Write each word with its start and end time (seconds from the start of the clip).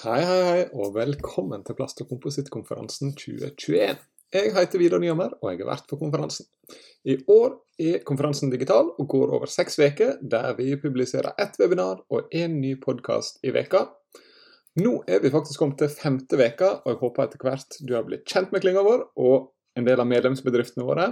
Hei, 0.00 0.22
hei, 0.24 0.42
hei, 0.46 0.60
og 0.80 0.94
velkommen 0.94 1.60
til 1.60 1.76
Plast- 1.76 1.98
og 2.00 2.06
komposittkonferansen 2.08 3.10
2021. 3.20 3.98
Jeg 4.32 4.52
heter 4.54 4.80
Vidar 4.80 5.02
Nyhammer, 5.02 5.34
og 5.42 5.50
jeg 5.50 5.60
er 5.60 5.68
vert 5.68 5.84
på 5.90 5.98
konferansen. 6.00 6.46
I 7.04 7.18
år 7.28 7.58
er 7.76 7.98
konferansen 8.08 8.48
digital 8.48 8.94
og 8.94 9.08
går 9.12 9.34
over 9.36 9.50
seks 9.52 9.76
uker, 9.76 10.14
der 10.22 10.54
vi 10.56 10.70
publiserer 10.80 11.36
ett 11.36 11.60
webinar 11.60 12.00
og 12.08 12.32
én 12.32 12.56
ny 12.62 12.78
podkast 12.80 13.44
i 13.44 13.52
veka. 13.52 13.82
Nå 14.80 14.94
er 15.04 15.20
vi 15.20 15.34
faktisk 15.34 15.60
kommet 15.60 15.76
til 15.82 15.92
femte 15.92 16.40
veka, 16.40 16.78
og 16.80 16.94
jeg 16.94 17.00
håper 17.02 17.26
etter 17.26 17.44
hvert 17.44 17.78
du 17.84 17.92
har 17.92 18.08
blitt 18.08 18.24
kjent 18.24 18.56
med 18.56 18.64
klynga 18.64 18.86
vår 18.86 19.04
og 19.20 19.50
en 19.76 19.84
del 19.84 20.00
av 20.00 20.08
medlemsbedriftene 20.08 20.88
våre. 20.88 21.10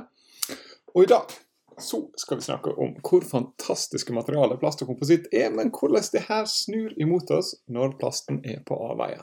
Og 0.96 1.04
i 1.04 1.12
dag 1.12 1.36
så 1.80 2.00
skal 2.16 2.38
vi 2.38 2.46
snakke 2.46 2.72
om 2.80 2.94
hvor 3.04 3.24
fantastiske 3.26 4.14
materialer 4.14 4.60
plast 4.60 4.82
og 4.84 4.90
kompositt 4.92 5.28
er, 5.32 5.50
men 5.54 5.72
hvordan 5.74 6.06
det 6.12 6.24
her 6.28 6.44
snur 6.50 6.92
imot 7.00 7.30
oss 7.34 7.54
når 7.70 7.96
plasten 8.00 8.40
er 8.44 8.60
på 8.66 8.78
avveie. 8.90 9.20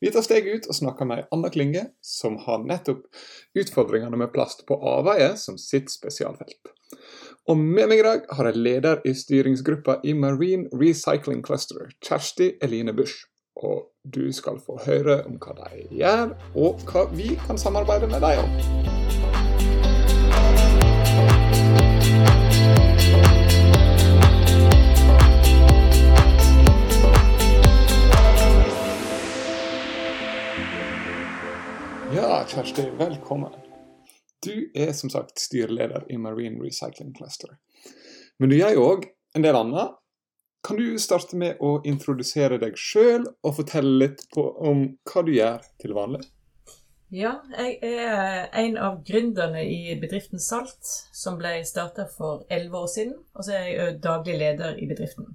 Vi 0.00 0.12
tar 0.12 0.26
steget 0.26 0.62
ut 0.62 0.68
og 0.70 0.78
snakker 0.78 1.08
med 1.08 1.26
Anna 1.34 1.50
Klinge, 1.52 1.88
som 2.00 2.38
har 2.46 2.62
nettopp 2.66 3.08
utfordringene 3.58 4.20
med 4.20 4.32
plast 4.34 4.66
på 4.68 4.78
avveie 4.78 5.34
som 5.40 5.58
sitt 5.60 5.90
spesialfelt. 5.92 6.72
Og 7.50 7.58
med 7.58 7.88
meg 7.90 8.02
i 8.02 8.06
dag 8.06 8.26
har 8.36 8.48
jeg 8.48 8.62
leder 8.62 9.02
i 9.08 9.14
styringsgruppa 9.18 9.98
i 10.06 10.14
Marine 10.14 10.70
Recycling 10.70 11.42
Cluster, 11.46 11.90
Kjersti 12.04 12.52
Eline 12.62 12.94
Busch. 12.94 13.26
Og 13.58 13.90
du 14.14 14.30
skal 14.32 14.62
få 14.62 14.78
høre 14.86 15.20
om 15.26 15.38
hva 15.42 15.56
de 15.58 15.86
gjør, 15.98 16.36
og 16.54 16.82
hva 16.88 17.06
vi 17.12 17.34
kan 17.46 17.60
samarbeide 17.60 18.10
med 18.10 18.22
dem 18.24 18.46
om. 18.46 19.41
Ja, 32.22 32.44
Kjersti, 32.48 32.82
velkommen. 32.98 33.50
Du 34.46 34.70
er 34.74 34.92
som 34.92 35.10
sagt 35.10 35.40
styreleder 35.42 36.04
i 36.08 36.16
Marine 36.18 36.62
Recycling 36.62 37.10
Cluster. 37.16 37.56
Men 38.38 38.52
du 38.52 38.54
gjør 38.54 38.78
òg 38.78 39.08
en 39.34 39.42
del 39.42 39.56
annet. 39.58 39.96
Kan 40.62 40.78
du 40.78 41.00
starte 41.02 41.34
med 41.34 41.58
å 41.58 41.72
introdusere 41.82 42.60
deg 42.62 42.78
sjøl 42.78 43.24
og 43.26 43.56
fortelle 43.56 43.96
litt 44.04 44.22
på, 44.36 44.44
om 44.54 44.84
hva 45.10 45.24
du 45.26 45.32
gjør 45.34 45.66
til 45.82 45.96
vanlig? 45.98 46.20
Ja, 47.10 47.32
jeg 47.58 47.80
er 47.90 48.46
en 48.62 48.78
av 48.78 49.02
gründerne 49.08 49.66
i 49.66 49.98
bedriften 49.98 50.38
Salt, 50.38 50.92
som 51.24 51.40
ble 51.42 51.56
starta 51.66 52.06
for 52.06 52.46
elleve 52.46 52.84
år 52.84 52.94
siden. 52.94 53.18
Og 53.34 53.48
så 53.48 53.58
er 53.58 53.66
jeg 53.66 53.98
daglig 54.06 54.38
leder 54.44 54.78
i 54.78 54.86
bedriften. 54.94 55.26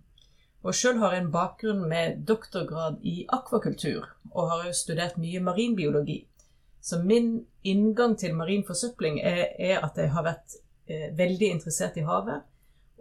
Og 0.63 0.71
sjøl 0.71 1.03
har 1.03 1.17
jeg 1.17 1.25
en 1.25 1.35
bakgrunn 1.35 1.83
med 1.91 2.23
doktorgrad 2.31 3.03
i 3.03 3.25
akvakultur, 3.27 4.07
og 4.31 4.51
har 4.53 4.71
òg 4.71 4.81
studert 4.85 5.19
mye 5.19 5.43
marinbiologi. 5.43 6.21
Så 6.87 6.99
min 7.03 7.45
inngang 7.67 8.13
til 8.15 8.35
marin 8.35 8.61
forsøpling 8.63 9.19
er, 9.19 9.49
er 9.59 9.81
at 9.83 9.97
jeg 9.99 10.07
har 10.13 10.23
vært 10.23 10.53
eh, 10.87 11.09
veldig 11.17 11.49
interessert 11.57 11.97
i 11.99 12.05
havet, 12.07 12.45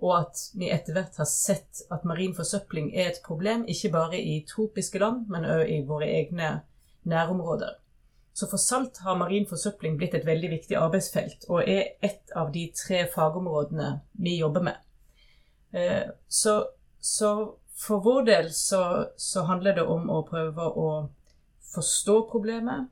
og 0.02 0.12
at 0.16 0.40
vi 0.58 0.72
etter 0.74 0.96
hvert 0.96 1.20
har 1.20 1.28
sett 1.30 1.84
at 1.94 2.02
marin 2.04 2.34
forsøpling 2.34 2.88
er 2.90 3.12
et 3.12 3.20
problem 3.24 3.62
ikke 3.70 3.92
bare 3.94 4.18
i 4.18 4.40
tropiske 4.48 4.98
land, 4.98 5.28
men 5.30 5.46
òg 5.46 5.70
i 5.70 5.78
våre 5.86 6.08
egne 6.16 6.48
nærområder. 7.06 7.76
Så 8.34 8.48
for 8.50 8.58
Salt 8.58 8.98
har 9.06 9.20
marin 9.22 9.46
forsøpling 9.46 9.94
blitt 10.00 10.18
et 10.18 10.26
veldig 10.26 10.50
viktig 10.56 10.76
arbeidsfelt, 10.82 11.46
og 11.46 11.62
er 11.62 11.94
et 12.04 12.34
av 12.34 12.50
de 12.52 12.66
tre 12.74 13.04
fagområdene 13.14 13.92
vi 14.18 14.34
jobber 14.40 14.66
med. 14.66 14.82
Eh, 15.70 16.10
så, 16.26 16.56
så 16.98 17.32
for 17.86 18.02
vår 18.02 18.26
del 18.32 18.50
så, 18.50 18.82
så 19.16 19.46
handler 19.46 19.78
det 19.78 19.86
om 19.86 20.10
å 20.10 20.24
prøve 20.26 20.66
å 20.74 20.90
forstå 21.70 22.18
problemet, 22.34 22.90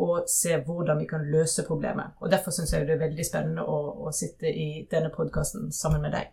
og 0.00 0.28
se 0.30 0.54
hvordan 0.62 1.00
vi 1.02 1.06
kan 1.10 1.24
løse 1.26 1.64
problemet. 1.66 2.14
Og 2.22 2.30
Derfor 2.30 2.54
syns 2.54 2.70
jeg 2.72 2.86
det 2.86 2.94
er 2.94 3.00
veldig 3.02 3.24
spennende 3.26 3.64
å, 3.66 3.78
å 4.06 4.12
sitte 4.14 4.48
i 4.48 4.86
denne 4.90 5.10
podkasten 5.14 5.72
sammen 5.74 6.04
med 6.06 6.14
deg. 6.14 6.30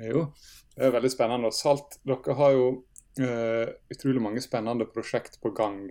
Jo, 0.00 0.24
det 0.76 0.86
er 0.88 0.94
veldig 0.94 1.10
spennende. 1.12 1.50
Og 1.50 1.56
Salt, 1.56 1.98
dere 2.08 2.36
har 2.38 2.54
jo 2.56 2.68
uh, 3.20 3.72
utrolig 3.92 4.22
mange 4.22 4.42
spennende 4.44 4.88
prosjekt 4.90 5.40
på 5.42 5.52
gang. 5.56 5.82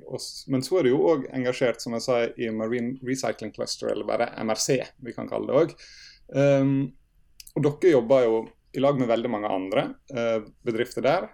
Men 0.51 0.65
så 0.65 0.79
er 0.79 0.87
du 0.87 0.93
jo 0.93 1.03
òg 1.11 1.27
engasjert, 1.35 1.81
som 1.83 1.95
jeg 1.97 2.05
sa, 2.05 2.21
i 2.25 2.51
Marine 2.55 2.97
Recycling 3.05 3.53
Cluster, 3.55 3.91
eller 3.93 4.07
bare 4.07 4.31
MRC, 4.43 4.79
vi 5.05 5.15
kan 5.15 5.29
kalle 5.29 5.49
det 5.49 5.59
òg. 5.63 5.75
Um, 6.29 6.73
og 7.55 7.65
dere 7.65 7.95
jobber 7.95 8.25
jo 8.25 8.41
i 8.77 8.81
lag 8.81 8.99
med 8.99 9.09
veldig 9.09 9.31
mange 9.33 9.49
andre 9.49 9.87
uh, 10.13 10.45
bedrifter 10.65 11.05
der 11.05 11.31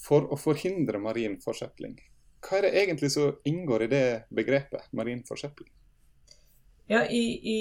for 0.00 0.30
å 0.32 0.38
forhindre 0.40 1.00
marin 1.02 1.36
forsøpling. 1.42 1.98
Hva 2.40 2.58
er 2.58 2.66
det 2.66 2.72
egentlig 2.82 3.10
som 3.12 3.36
inngår 3.44 3.84
i 3.84 3.90
det 3.92 4.06
begrepet, 4.32 4.88
marin 4.96 5.22
forsøpling? 5.28 5.68
Ja, 6.90 7.04
i, 7.06 7.22
i, 7.46 7.58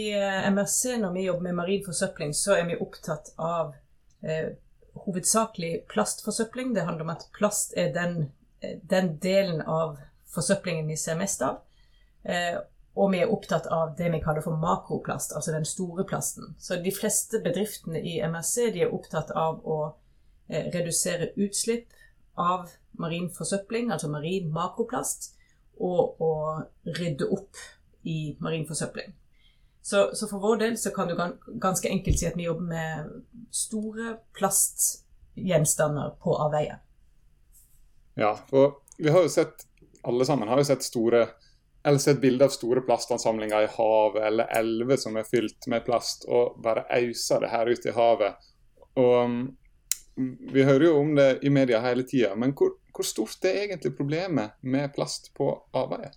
MRC 0.49 0.97
når 0.97 1.13
vi 1.13 1.27
jobber 1.27 1.49
med 1.49 1.57
marin 1.59 1.83
forsøpling, 1.85 2.33
så 2.33 2.55
er 2.57 2.65
vi 2.65 2.79
opptatt 2.81 3.33
av 3.37 3.75
eh, 4.25 4.55
hovedsakelig 5.05 5.83
plastforsøpling. 5.91 6.73
Det 6.73 6.87
handler 6.87 7.05
om 7.05 7.11
at 7.13 7.27
plast 7.37 7.75
er 7.77 7.91
den, 7.93 8.31
den 8.89 9.17
delen 9.21 9.61
av 9.61 9.99
forsøplingen 10.33 10.89
vi 10.89 10.97
ser 10.97 11.19
mest 11.19 11.43
av. 11.45 11.61
Eh, 12.23 12.57
og 12.99 13.13
vi 13.13 13.21
er 13.21 13.31
opptatt 13.31 13.69
av 13.71 13.93
det 13.97 14.09
vi 14.11 14.19
kaller 14.23 14.43
for 14.43 14.57
makroplast, 14.59 15.35
altså 15.37 15.53
den 15.53 15.67
store 15.67 16.03
plasten. 16.09 16.55
Så 16.59 16.79
de 16.83 16.91
fleste 16.91 17.39
bedriftene 17.43 18.01
i 18.01 18.17
MRC 18.25 18.71
er 18.71 18.93
opptatt 18.93 19.31
av 19.31 19.61
å 19.61 19.79
eh, 20.49 20.67
redusere 20.73 21.31
utslipp 21.37 21.93
av 22.37 22.69
marin 22.99 23.29
forsøpling, 23.33 23.91
altså 23.91 24.09
marin 24.11 24.51
makroplast, 24.53 25.33
og 25.79 26.21
å 26.21 26.33
rydde 26.97 27.27
opp 27.31 27.59
i 28.03 28.35
marin 28.43 28.67
forsøpling. 28.67 29.13
Så, 29.81 30.09
så, 30.15 30.27
for 30.27 30.43
vår 30.43 30.57
del 30.61 30.77
så 30.77 30.91
kan 30.91 31.07
du 31.07 31.15
ganske 31.59 31.89
enkelt 31.89 32.19
si 32.19 32.27
at 32.27 32.35
vi 32.37 32.45
jobber 32.45 32.67
med 32.67 33.11
store 33.55 34.17
plastgjenstander 34.35 36.17
på 36.21 36.35
avveie. 36.35 36.75
Ja, 38.19 38.35
og 38.51 38.81
vi 38.99 39.09
har 39.09 39.23
jo 39.23 39.31
sett, 39.31 39.63
alle 40.03 40.27
sammen 40.27 40.51
har 40.51 40.59
jo 40.59 40.67
sett 40.67 40.83
store 40.83 41.29
eller 41.83 41.97
sett 42.03 42.19
bilder 42.21 42.49
av 42.49 42.53
store 42.53 42.81
plastansamlinger 42.83 43.63
i 43.63 43.71
havet 43.71 44.25
eller 44.27 44.51
elver 44.59 44.99
som 44.99 45.15
er 45.17 45.27
fylt 45.27 45.67
med 45.71 45.85
plast, 45.87 46.25
og 46.27 46.59
bare 46.63 46.83
auser 46.99 47.45
det 47.45 47.51
her 47.53 47.71
ut 47.71 47.87
i 47.87 47.93
havet. 47.95 48.49
Og 48.99 49.37
vi 50.53 50.63
hører 50.63 50.85
jo 50.85 50.97
om 50.99 51.13
det 51.15 51.29
i 51.47 51.49
media 51.49 51.79
hele 51.83 52.03
tida, 52.03 52.33
men 52.35 52.51
hvor, 52.57 52.75
hvor, 52.95 53.07
stort 53.07 53.45
er 53.47 53.63
egentlig 53.65 53.95
problemet 53.97 54.57
med 54.61 54.91
plast 54.95 55.31
på 55.37 55.51
avveie? 55.75 56.11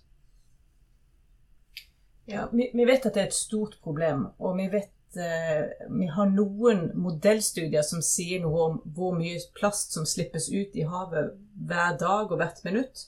Ja, 2.25 2.47
vi, 2.51 2.69
vi, 2.73 2.85
vet 2.87 3.05
at 3.05 3.15
det 3.15 3.23
er 3.23 3.31
et 3.31 3.37
stort 3.37 3.79
problem, 3.83 4.27
og 4.39 4.57
vi 4.59 4.67
vet 4.71 5.19
eh, 5.19 5.87
vi 5.91 6.07
har 6.11 6.29
noen 6.31 6.85
modellstudier 6.99 7.83
som 7.83 8.03
sier 8.03 8.43
noe 8.43 8.67
om 8.67 8.77
hvor 8.95 9.15
mye 9.17 9.41
plast 9.55 9.95
som 9.95 10.07
slippes 10.07 10.49
ut 10.51 10.75
i 10.75 10.87
havet 10.87 11.33
hver 11.67 11.97
dag 11.99 12.31
og 12.31 12.39
hvert 12.39 12.63
minutt. 12.67 13.07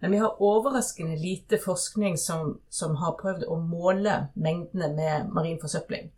Men 0.00 0.14
vi 0.14 0.20
har 0.22 0.40
overraskende 0.40 1.16
lite 1.20 1.58
forskning 1.60 2.16
som, 2.18 2.54
som 2.72 2.96
har 3.02 3.18
prøvd 3.20 3.44
å 3.48 3.58
måle 3.60 4.16
mengdene 4.32 4.88
med 4.96 5.32
marin 5.36 5.60
forsøpling. 5.60 6.08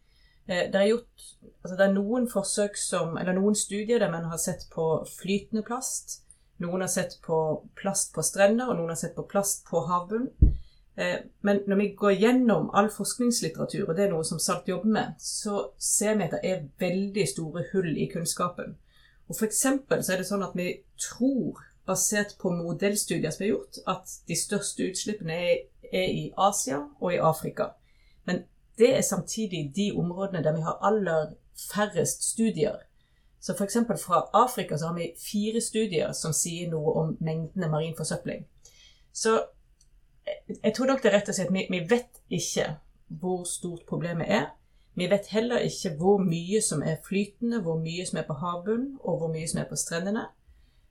Eh, 0.46 0.66
det, 0.72 0.78
er 0.78 0.88
gjort, 0.90 1.28
altså 1.62 1.76
det 1.78 1.86
er 1.86 1.94
noen 1.94 2.28
forsøk 2.30 2.76
som, 2.80 3.16
eller 3.20 3.36
noen 3.38 3.56
studier 3.58 4.02
der 4.02 4.10
man 4.10 4.26
har 4.30 4.40
sett 4.42 4.66
på 4.72 4.86
flytende 5.10 5.64
plast. 5.66 6.20
Noen 6.62 6.84
har 6.84 6.90
sett 6.90 7.18
på 7.24 7.38
plast 7.78 8.12
på 8.14 8.22
strender, 8.26 8.68
og 8.70 8.78
noen 8.78 8.92
har 8.94 9.00
sett 9.00 9.16
på 9.16 9.26
plast 9.30 9.64
på 9.70 9.82
havbunnen. 9.88 10.58
Eh, 10.96 11.18
men 11.40 11.62
når 11.66 11.76
vi 11.76 11.88
går 11.96 12.18
gjennom 12.20 12.70
all 12.76 12.90
forskningslitteratur, 12.92 13.88
og 13.88 13.96
det 13.96 14.06
er 14.06 14.12
noe 14.12 14.26
som 14.28 14.40
SALT 14.42 14.68
jobber 14.68 14.92
med, 14.98 15.18
så 15.18 15.68
ser 15.78 16.18
vi 16.18 16.28
at 16.28 16.36
det 16.36 16.42
er 16.44 16.64
veldig 16.82 17.26
store 17.28 17.66
hull 17.72 17.92
i 17.96 18.08
kunnskapen. 18.12 18.76
Og 19.28 19.38
for 19.38 19.48
eksempel 19.48 20.02
så 20.04 20.12
er 20.12 20.20
det 20.20 20.28
sånn 20.28 20.44
at 20.44 20.56
vi 20.58 20.74
tror, 21.00 21.62
basert 21.88 22.36
på 22.38 22.52
modellstudier 22.54 23.32
som 23.34 23.42
er 23.42 23.54
gjort, 23.54 23.78
at 23.90 24.12
de 24.28 24.36
største 24.38 24.84
utslippene 24.86 25.34
er, 25.34 25.62
er 25.90 26.12
i 26.12 26.26
Asia 26.38 26.84
og 27.00 27.14
i 27.14 27.18
Afrika. 27.18 27.72
Det 28.82 28.90
er 28.96 29.04
samtidig 29.06 29.72
de 29.76 29.92
områdene 29.94 30.42
der 30.44 30.56
vi 30.56 30.64
har 30.66 30.80
aller 30.82 31.34
færrest 31.70 32.24
studier. 32.32 32.80
Så 33.40 33.54
f.eks. 33.54 33.76
fra 34.04 34.22
Afrika 34.34 34.76
så 34.78 34.86
har 34.86 34.94
vi 34.94 35.12
fire 35.18 35.60
studier 35.60 36.12
som 36.12 36.34
sier 36.34 36.70
noe 36.70 36.94
om 36.98 37.16
mengdene 37.20 37.68
marin 37.70 37.94
forsøpling. 37.96 38.44
Så 39.12 39.44
jeg 40.64 40.74
tror 40.74 40.86
nok 40.86 41.02
det 41.02 41.10
er 41.10 41.16
rett 41.18 41.30
å 41.30 41.34
si 41.36 41.44
at 41.46 41.52
vi, 41.54 41.66
vi 41.70 41.82
vet 41.90 42.22
ikke 42.30 42.68
hvor 43.22 43.44
stort 43.46 43.86
problemet 43.88 44.30
er. 44.30 44.46
Vi 44.94 45.08
vet 45.10 45.30
heller 45.32 45.62
ikke 45.66 45.94
hvor 45.98 46.18
mye 46.22 46.62
som 46.62 46.82
er 46.82 47.00
flytende, 47.06 47.62
hvor 47.62 47.78
mye 47.82 48.06
som 48.06 48.18
er 48.18 48.26
på 48.28 48.38
havbunnen, 48.40 48.96
og 49.00 49.18
hvor 49.18 49.30
mye 49.32 49.48
som 49.48 49.62
er 49.62 49.68
på 49.70 49.78
strendene. 49.80 50.26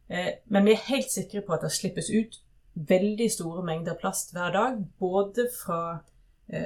Eh, 0.09 0.31
men 0.45 0.65
vi 0.65 0.75
er 0.75 0.87
helt 0.87 1.11
sikre 1.11 1.43
på 1.47 1.55
at 1.55 1.65
det 1.65 1.71
slippes 1.75 2.09
ut 2.09 2.39
veldig 2.73 3.27
store 3.31 3.63
mengder 3.65 3.99
plast 3.99 4.33
hver 4.35 4.55
dag. 4.55 4.79
Både 4.99 5.47
fra 5.55 5.81
eh, 5.93 6.10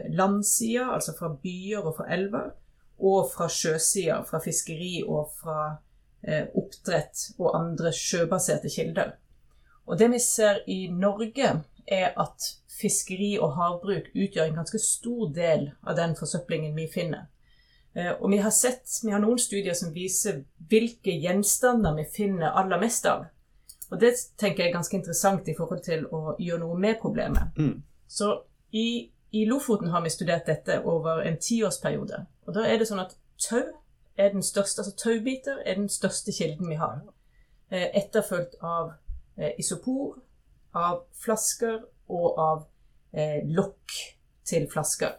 landsida, 0.10 0.88
altså 0.96 1.14
fra 1.18 1.30
byer 1.44 1.86
og 1.86 1.98
fra 2.00 2.08
elver, 2.14 2.48
og 3.00 3.30
fra 3.34 3.50
sjøsida, 3.52 4.22
fra 4.26 4.40
fiskeri 4.44 5.04
og 5.04 5.30
fra 5.42 5.60
eh, 6.24 6.48
oppdrett 6.56 7.28
og 7.38 7.56
andre 7.58 7.92
sjøbaserte 7.94 8.72
kilder. 8.72 9.16
Og 9.86 10.00
det 10.00 10.10
vi 10.14 10.20
ser 10.20 10.64
i 10.68 10.88
Norge, 10.92 11.62
er 11.86 12.16
at 12.18 12.48
fiskeri 12.80 13.36
og 13.38 13.54
havbruk 13.60 14.08
utgjør 14.16 14.48
en 14.50 14.58
ganske 14.58 14.80
stor 14.82 15.28
del 15.36 15.68
av 15.86 16.00
den 16.00 16.16
forsøplingen 16.18 16.74
vi 16.76 16.88
finner. 16.92 17.28
Eh, 17.94 18.12
og 18.20 18.32
vi 18.32 18.40
har 18.42 18.52
sett, 18.52 18.90
vi 19.04 19.14
har 19.14 19.22
noen 19.22 19.40
studier 19.40 19.78
som 19.78 19.94
viser 19.94 20.42
hvilke 20.70 21.14
gjenstander 21.22 21.96
vi 22.00 22.08
finner 22.18 22.58
aller 22.58 22.82
mest 22.82 23.06
av. 23.06 23.28
Og 23.92 24.02
det 24.02 24.16
tenker 24.40 24.64
jeg 24.64 24.72
er 24.72 24.80
ganske 24.80 24.98
interessant 24.98 25.48
i 25.48 25.56
forhold 25.56 25.84
til 25.86 26.08
å 26.10 26.36
gjøre 26.42 26.64
noe 26.64 26.80
med 26.80 26.98
problemet. 27.00 27.54
Mm. 27.60 27.84
Så 28.08 28.32
i, 28.74 29.12
i 29.36 29.46
Lofoten 29.46 29.92
har 29.92 30.02
vi 30.02 30.10
studert 30.14 30.48
dette 30.48 30.78
over 30.88 31.26
en 31.28 31.38
tiårsperiode. 31.42 32.22
Og 32.48 32.56
da 32.56 32.64
er 32.64 32.80
det 32.80 32.88
sånn 32.88 33.04
at 33.04 33.18
tau 33.42 33.66
er 34.16 34.32
den 34.32 34.44
største, 34.44 34.80
altså 34.82 34.96
taubiter 34.96 35.58
er 35.66 35.76
den 35.76 35.90
største 35.92 36.32
kilden 36.32 36.70
vi 36.72 36.78
har. 36.80 37.02
Eh, 37.68 37.90
etterfulgt 38.00 38.56
av 38.64 38.94
eh, 39.36 39.52
isopor, 39.60 40.22
av 40.72 41.02
flasker 41.20 41.82
og 42.08 42.40
av 42.40 42.62
eh, 43.12 43.42
lokk 43.44 43.96
til 44.48 44.70
flasker. 44.72 45.18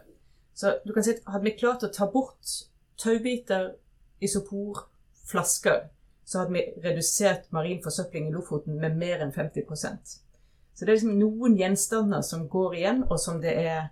Så 0.57 0.79
du 0.85 0.93
kan 0.95 1.05
si 1.05 1.13
at 1.13 1.27
hadde 1.29 1.45
vi 1.45 1.53
klart 1.59 1.85
å 1.85 1.91
ta 1.93 2.07
bort 2.09 2.55
taubiter, 2.97 3.75
isopor, 4.23 4.87
flasker, 5.29 5.91
så 6.25 6.41
hadde 6.41 6.55
vi 6.55 6.63
redusert 6.81 7.51
marin 7.53 7.83
forsøpling 7.83 8.31
i 8.31 8.33
Lofoten 8.33 8.79
med 8.81 8.97
mer 8.97 9.21
enn 9.21 9.35
50% 9.35 10.09
Så 10.09 10.85
det 10.85 10.89
er 10.89 10.95
liksom 10.95 11.19
noen 11.19 11.59
gjenstander 11.59 12.25
som 12.25 12.47
går 12.49 12.79
igjen, 12.79 13.03
og 13.05 13.21
som 13.21 13.37
det 13.43 13.53
er 13.61 13.91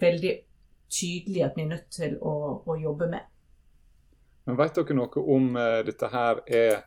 veldig 0.00 0.34
tydelig 0.94 1.44
at 1.46 1.56
vi 1.56 1.64
er 1.64 1.72
nødt 1.72 1.88
til 1.94 2.18
å, 2.20 2.34
å 2.66 2.76
jobbe 2.78 3.08
med. 3.12 3.30
Men 4.44 4.58
Vet 4.60 4.76
dere 4.76 4.96
noe 4.98 5.24
om 5.34 5.54
uh, 5.56 5.80
dette 5.86 6.10
her 6.12 6.42
er 6.46 6.82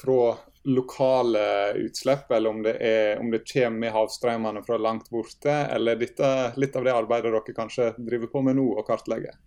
fra 0.00 0.36
lokale 0.64 1.72
utslipp, 1.80 2.30
eller 2.30 2.50
om 2.50 2.62
det, 2.62 2.74
er, 2.80 3.20
om 3.20 3.30
det 3.30 3.44
kommer 3.48 3.78
med 3.84 3.94
havstrømmene 3.94 4.62
fra 4.66 4.78
langt 4.80 5.10
borte? 5.12 5.52
Eller 5.74 5.96
er 5.96 6.02
dette 6.02 6.32
litt 6.60 6.76
av 6.76 6.84
det 6.84 6.96
arbeidet 6.96 7.32
dere 7.32 7.56
kanskje 7.56 7.92
driver 7.98 8.32
på 8.32 8.42
med 8.48 8.58
nå, 8.58 8.66
og 8.74 8.86
kartlegger? 8.88 9.38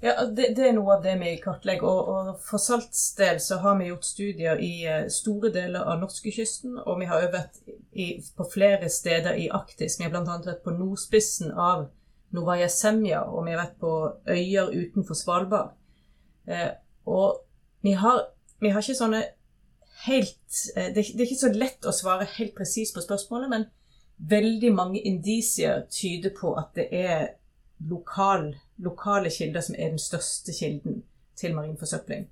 Ja, 0.00 0.12
det, 0.24 0.52
det, 0.54 0.62
er 0.68 0.74
noe 0.76 0.94
av 0.94 1.02
det 1.02 1.16
vi 1.18 1.32
kartlegger. 1.42 1.86
Og, 1.88 2.08
og 2.08 2.42
for 2.46 2.62
Salts 2.62 3.02
del 3.18 3.40
så 3.42 3.58
har 3.64 3.78
vi 3.80 3.88
gjort 3.90 4.06
studier 4.06 4.60
i 4.62 4.72
eh, 4.86 5.06
store 5.10 5.50
deler 5.54 5.90
av 5.90 5.98
norskekysten. 6.04 6.76
Og 6.84 7.00
vi 7.00 7.08
har 7.10 7.26
øvd 7.26 7.62
på 8.38 8.46
flere 8.52 8.90
steder 8.92 9.40
i 9.42 9.48
Arktis. 9.50 9.98
Vi 9.98 10.06
har 10.06 10.14
bl.a. 10.14 10.38
vært 10.46 10.62
på 10.62 10.74
nordspissen 10.76 11.50
av 11.50 11.88
Novaya 12.36 12.68
Semja, 12.68 13.22
og 13.24 13.46
vi 13.46 13.54
har 13.54 13.62
vært 13.62 13.78
på 13.80 13.92
øyer 14.28 14.72
utenfor 14.74 15.16
Svalbard. 15.16 15.72
Eh, 16.48 16.70
og 17.08 17.40
vi 17.84 17.94
har, 17.96 18.22
vi 18.60 18.72
har, 18.74 18.84
ikke 18.84 18.98
sånne 18.98 19.22
helt 20.04 20.60
eh, 20.76 20.90
det, 20.92 21.06
det, 21.14 21.20
er 21.20 21.26
ikke 21.26 21.42
så 21.46 21.52
lett 21.54 21.88
å 21.88 21.94
svare 21.94 22.28
helt 22.36 22.54
presist 22.58 22.96
på 22.96 23.04
spørsmålet, 23.04 23.52
men 23.52 23.68
veldig 24.18 24.72
mange 24.74 25.02
indisier 25.06 25.86
tyder 25.92 26.34
på 26.36 26.52
at 26.58 26.74
det 26.76 26.88
er 26.92 27.28
lokal 27.88 28.50
lokale 28.82 29.30
kilder 29.30 29.62
som 29.62 29.76
er 29.78 29.92
den 29.92 30.02
største 30.02 30.52
kilden 30.54 31.02
til 31.38 31.54
marin 31.54 31.78
forsøpling. 31.78 32.28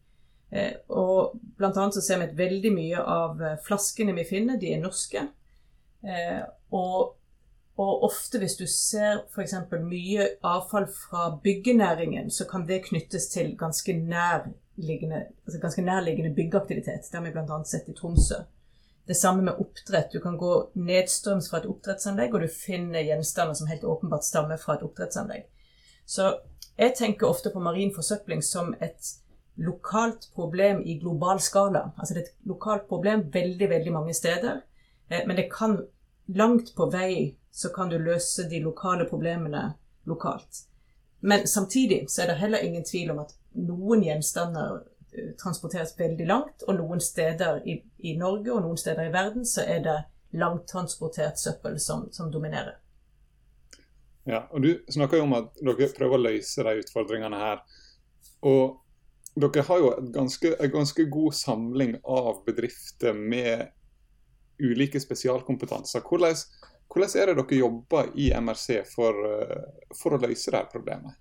Eh, 0.53 0.77
og 0.95 1.39
blant 1.59 1.79
annet 1.79 1.97
så 1.97 2.05
ser 2.05 2.21
vi 2.21 2.29
at 2.29 2.39
veldig 2.39 2.73
mye 2.75 3.03
av 3.03 3.43
flaskene 3.67 4.15
vi 4.15 4.27
finner, 4.29 4.61
de 4.61 4.75
er 4.75 4.83
norske. 4.83 5.25
Eh, 6.07 6.43
og, 6.71 7.16
og 7.77 8.05
ofte 8.09 8.41
hvis 8.41 8.57
du 8.57 8.65
ser 8.71 9.23
f.eks. 9.35 9.55
mye 9.85 10.29
avfall 10.47 10.87
fra 10.89 11.29
byggenæringen, 11.43 12.31
så 12.31 12.47
kan 12.49 12.65
det 12.69 12.87
knyttes 12.89 13.29
til 13.29 13.53
ganske 13.59 13.93
nærliggende, 13.93 15.27
altså 15.45 15.61
ganske 15.61 15.83
nærliggende 15.83 16.35
byggeaktivitet. 16.35 17.11
Det 17.11 17.19
har 17.19 17.25
vi 17.27 17.35
bl.a. 17.35 17.59
sett 17.65 17.89
i 17.93 17.97
Tromsø. 17.97 18.41
Det 19.07 19.17
samme 19.17 19.43
med 19.43 19.61
oppdrett. 19.61 20.13
Du 20.13 20.21
kan 20.21 20.39
gå 20.41 20.53
nedstrøms 20.75 21.51
fra 21.51 21.61
et 21.61 21.69
oppdrettsanlegg, 21.69 22.35
og 22.35 22.43
du 22.43 22.49
finner 22.49 23.05
gjenstander 23.05 23.55
som 23.55 23.69
helt 23.71 23.85
åpenbart 23.85 24.25
stammer 24.25 24.57
fra 24.57 24.79
et 24.79 24.87
oppdrettsanlegg. 24.87 25.45
Så 26.07 26.33
jeg 26.79 26.95
tenker 26.97 27.29
ofte 27.29 27.53
på 27.53 27.61
marin 27.61 27.93
forsøpling 27.95 28.43
som 28.45 28.73
et 28.81 29.13
lokalt 29.57 30.31
problem 30.35 30.81
i 30.85 30.99
global 31.01 31.41
skala. 31.41 31.91
Altså 31.99 32.15
det 32.15 32.23
er 32.23 32.27
et 32.31 32.49
lokalt 32.49 32.89
problem 32.89 33.29
veldig, 33.33 33.69
veldig 33.71 33.93
mange 33.93 34.15
steder. 34.15 34.61
Eh, 35.09 35.23
men 35.27 35.37
det 35.37 35.49
kan 35.53 35.79
langt 36.27 36.75
på 36.77 36.89
vei 36.91 37.37
så 37.51 37.69
kan 37.69 37.89
du 37.89 37.99
løse 37.99 38.49
de 38.51 38.61
lokale 38.61 39.05
problemene 39.05 39.75
lokalt. 40.07 40.67
Men 41.21 41.47
samtidig 41.49 42.05
så 42.11 42.23
er 42.23 42.27
det 42.27 42.41
heller 42.43 42.65
ingen 42.65 42.85
tvil 42.85 43.11
om 43.11 43.23
at 43.25 43.33
noen 43.57 44.05
gjenstander 44.05 44.83
eh, 45.17 45.33
transporteres 45.41 45.95
veldig 45.99 46.27
langt, 46.27 46.67
og 46.69 46.77
noen 46.77 47.01
steder 47.01 47.63
i, 47.65 47.81
i 47.99 48.17
Norge 48.19 48.53
og 48.53 48.63
noen 48.67 48.79
steder 48.79 49.09
i 49.09 49.15
verden 49.15 49.47
så 49.49 49.65
er 49.65 49.81
det 49.87 49.97
langtransportert 50.37 51.41
søppel 51.41 51.81
som, 51.81 52.09
som 52.13 52.31
dominerer. 52.33 52.77
Ja, 54.27 54.43
og 54.51 54.63
Du 54.63 54.73
snakker 54.91 55.21
jo 55.21 55.29
om 55.29 55.37
at 55.39 55.55
dere 55.63 55.89
prøver 55.97 56.19
å 56.19 56.25
løse 56.27 56.65
de 56.67 56.83
utfordringene 56.83 57.39
her. 57.39 57.63
Og 58.43 58.83
dere 59.39 59.65
har 59.69 59.81
jo 59.83 59.93
ganske, 60.13 60.53
en 60.61 60.73
ganske 60.73 61.07
god 61.13 61.37
samling 61.39 61.97
av 62.03 62.43
bedrifter 62.47 63.15
med 63.15 63.69
ulike 64.59 65.01
spesialkompetanser. 65.01 66.05
Hvordan, 66.07 66.37
hvordan 66.93 67.15
er 67.21 67.31
det 67.31 67.37
dere 67.43 67.61
jobber 67.61 68.11
i 68.15 68.31
MRC 68.41 68.83
for, 68.91 69.23
eh, 69.31 69.89
for 69.95 70.17
å 70.17 70.21
løse 70.23 70.53
dette 70.55 70.73
problemet? 70.73 71.17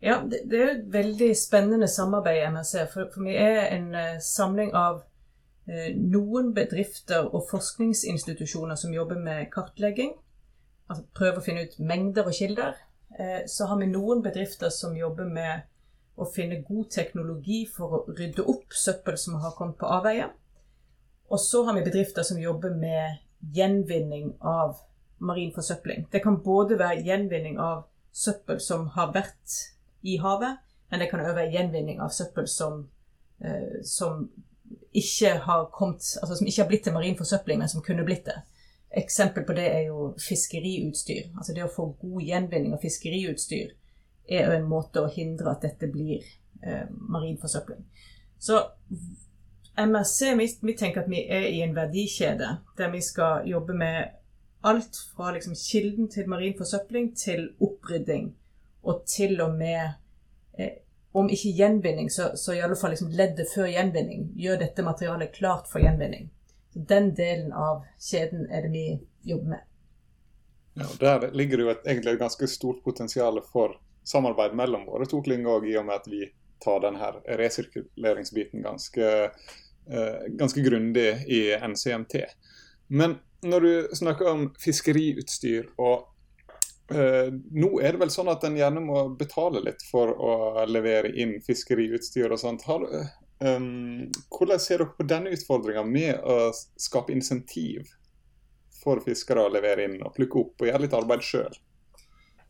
Ja, 0.00 0.22
det, 0.24 0.46
det, 0.48 0.60
er 0.60 0.74
et 0.78 0.88
veldig 0.92 1.34
spennende 1.36 1.88
samarbeid 1.88 2.40
i 2.40 2.48
MRC. 2.54 2.74
For, 2.92 3.10
for 3.12 3.28
vi 3.28 3.36
er 3.36 3.66
en 3.74 3.90
uh, 3.92 4.16
samling 4.24 4.72
av 4.72 5.02
eh, 5.68 5.92
noen 5.92 6.54
bedrifter 6.56 7.28
og 7.28 7.44
forskningsinstitusjoner 7.50 8.80
som 8.80 8.96
jobber 8.96 9.20
med 9.20 9.50
kartlegging 9.52 10.14
altså 10.90 11.06
prøve 11.16 11.40
å 11.40 11.44
finne 11.44 11.66
ut 11.66 11.76
mengder 11.82 12.28
og 12.28 12.36
kilder. 12.36 12.78
Eh, 13.18 13.42
så 13.50 13.68
har 13.70 13.80
vi 13.80 13.90
noen 13.90 14.22
bedrifter 14.24 14.72
som 14.74 14.96
jobber 14.98 15.28
med 15.30 15.66
å 16.20 16.26
finne 16.28 16.60
god 16.66 16.90
teknologi 16.92 17.62
for 17.70 17.96
å 17.96 18.00
rydde 18.08 18.44
opp 18.50 18.74
søppel 18.76 19.18
som 19.18 19.38
har 19.40 19.54
kommet 19.56 19.78
på 19.80 19.88
avveie. 19.88 20.28
Og 21.30 21.40
så 21.40 21.64
har 21.64 21.76
vi 21.76 21.86
bedrifter 21.86 22.26
som 22.26 22.40
jobber 22.42 22.74
med 22.74 23.20
gjenvinning 23.54 24.32
av 24.40 24.80
marin 25.18 25.52
forsøpling. 25.54 26.06
Det 26.10 26.22
kan 26.24 26.40
både 26.42 26.78
være 26.78 27.04
gjenvinning 27.06 27.58
av 27.62 27.84
søppel 28.12 28.60
som 28.60 28.88
har 28.96 29.12
vært 29.14 29.56
i 30.02 30.16
havet, 30.18 30.58
men 30.90 31.00
det 31.00 31.10
kan 31.10 31.22
òg 31.22 31.36
være 31.36 31.52
gjenvinning 31.54 32.00
av 32.02 32.10
søppel 32.14 32.48
som, 32.50 32.88
eh, 33.44 33.82
som 33.86 34.26
ikke 34.92 35.36
kommet, 35.72 36.02
altså 36.22 36.36
som 36.36 36.46
ikke 36.46 36.62
har 36.62 36.68
blitt 36.68 36.84
til 36.84 36.92
marin 36.92 37.18
forsøpling, 37.18 37.58
men 37.58 37.68
som 37.68 37.82
kunne 37.82 38.04
blitt 38.04 38.26
det. 38.26 38.40
Eksempel 38.90 39.44
på 39.46 39.54
det 39.54 39.68
er 39.70 39.86
jo 39.86 40.14
fiskeriutstyr. 40.18 41.30
Altså 41.36 41.54
det 41.54 41.62
å 41.64 41.70
få 41.70 41.92
god 42.00 42.22
gjenvinning 42.26 42.74
av 42.74 42.82
fiskeriutstyr 42.82 43.70
er 44.30 44.46
jo 44.46 44.56
en 44.56 44.68
måte 44.70 45.02
å 45.02 45.10
hindre 45.10 45.52
at 45.52 45.62
dette 45.62 45.86
blir 45.86 46.24
eh, 46.62 46.86
marin 46.90 47.38
forsøpling. 47.38 47.84
Så 48.38 48.58
MRC, 49.86 50.34
vi, 50.38 50.46
vi, 50.62 50.76
tenker 50.76 51.04
at 51.04 51.10
vi 51.10 51.24
er 51.28 51.48
i 51.48 51.60
en 51.64 51.74
verdikjede 51.76 52.56
der 52.78 52.90
vi 52.92 53.00
skal 53.04 53.48
jobbe 53.48 53.76
med 53.76 54.16
alt 54.60 54.96
fra 55.14 55.32
liksom 55.32 55.54
kilden 55.56 56.08
til 56.12 56.28
marin 56.28 56.56
forsøpling 56.58 57.14
til 57.16 57.46
opprydding, 57.60 58.34
og 58.82 59.06
til 59.08 59.40
og 59.40 59.54
med 59.56 59.94
eh, 60.58 60.82
om 61.12 61.30
ikke 61.32 61.54
gjenvinning, 61.56 62.10
så, 62.10 62.30
så 62.36 62.54
i 62.54 62.60
alle 62.60 62.76
fall 62.76 62.92
liksom 62.94 63.10
leddet 63.16 63.48
før 63.54 63.70
gjenvinning. 63.72 64.28
Gjør 64.38 64.60
dette 64.60 64.84
materialet 64.86 65.32
klart 65.34 65.66
for 65.70 65.82
gjenvinning. 65.82 66.28
Så 66.72 66.84
Den 66.86 67.14
delen 67.18 67.52
av 67.52 67.82
kjeden 67.98 68.46
er 68.50 68.66
det 68.66 68.72
vi 68.74 68.84
jobber 69.32 69.56
med. 69.56 69.64
Ja, 70.74 70.86
Der 71.00 71.30
ligger 71.32 71.56
det 71.56 71.64
jo 71.64 71.72
et, 71.72 71.86
egentlig 71.86 72.12
et 72.12 72.22
ganske 72.22 72.46
stort 72.46 72.84
potensial 72.84 73.40
for 73.52 73.80
samarbeid 74.06 74.54
mellom 74.56 74.86
våre 74.86 75.08
to 75.10 75.22
klynger 75.22 75.66
i 75.66 75.74
og 75.80 75.88
med 75.88 75.98
at 75.98 76.06
vi 76.06 76.28
tar 76.62 76.80
denne 76.84 77.10
resirkuleringsbiten 77.40 78.62
ganske, 78.62 79.30
ganske 80.38 80.62
grundig 80.62 81.08
i 81.26 81.40
NCMT. 81.56 82.20
Men 82.94 83.16
når 83.42 83.64
du 83.64 83.96
snakker 83.98 84.28
om 84.30 84.48
fiskeriutstyr 84.60 85.72
og 85.78 86.06
Uh, 86.90 87.28
Nå 87.54 87.68
er 87.78 87.94
det 87.94 88.00
vel 88.00 88.10
sånn 88.10 88.26
at 88.32 88.42
en 88.42 88.56
gjerne 88.58 88.80
må 88.82 89.04
betale 89.14 89.60
litt 89.62 89.84
for 89.86 90.10
å 90.10 90.64
levere 90.66 91.12
inn 91.22 91.36
fiskeriutstyr 91.46 92.34
og 92.34 92.40
sånt. 92.42 92.64
Har, 92.66 92.82
Um, 93.40 94.10
hvordan 94.28 94.60
ser 94.60 94.82
dere 94.82 94.92
på 94.98 95.04
denne 95.08 95.30
utfordringa 95.32 95.80
med 95.88 96.18
å 96.28 96.50
skape 96.52 97.14
insentiv 97.14 97.88
for 98.82 99.00
fiskere 99.00 99.46
å 99.46 99.52
levere 99.52 99.86
inn 99.88 99.96
og 100.04 100.12
plukke 100.16 100.42
opp 100.42 100.60
og 100.60 100.68
gjøre 100.68 100.84
litt 100.84 100.96
arbeid 100.96 101.24
sjøl? 101.24 101.56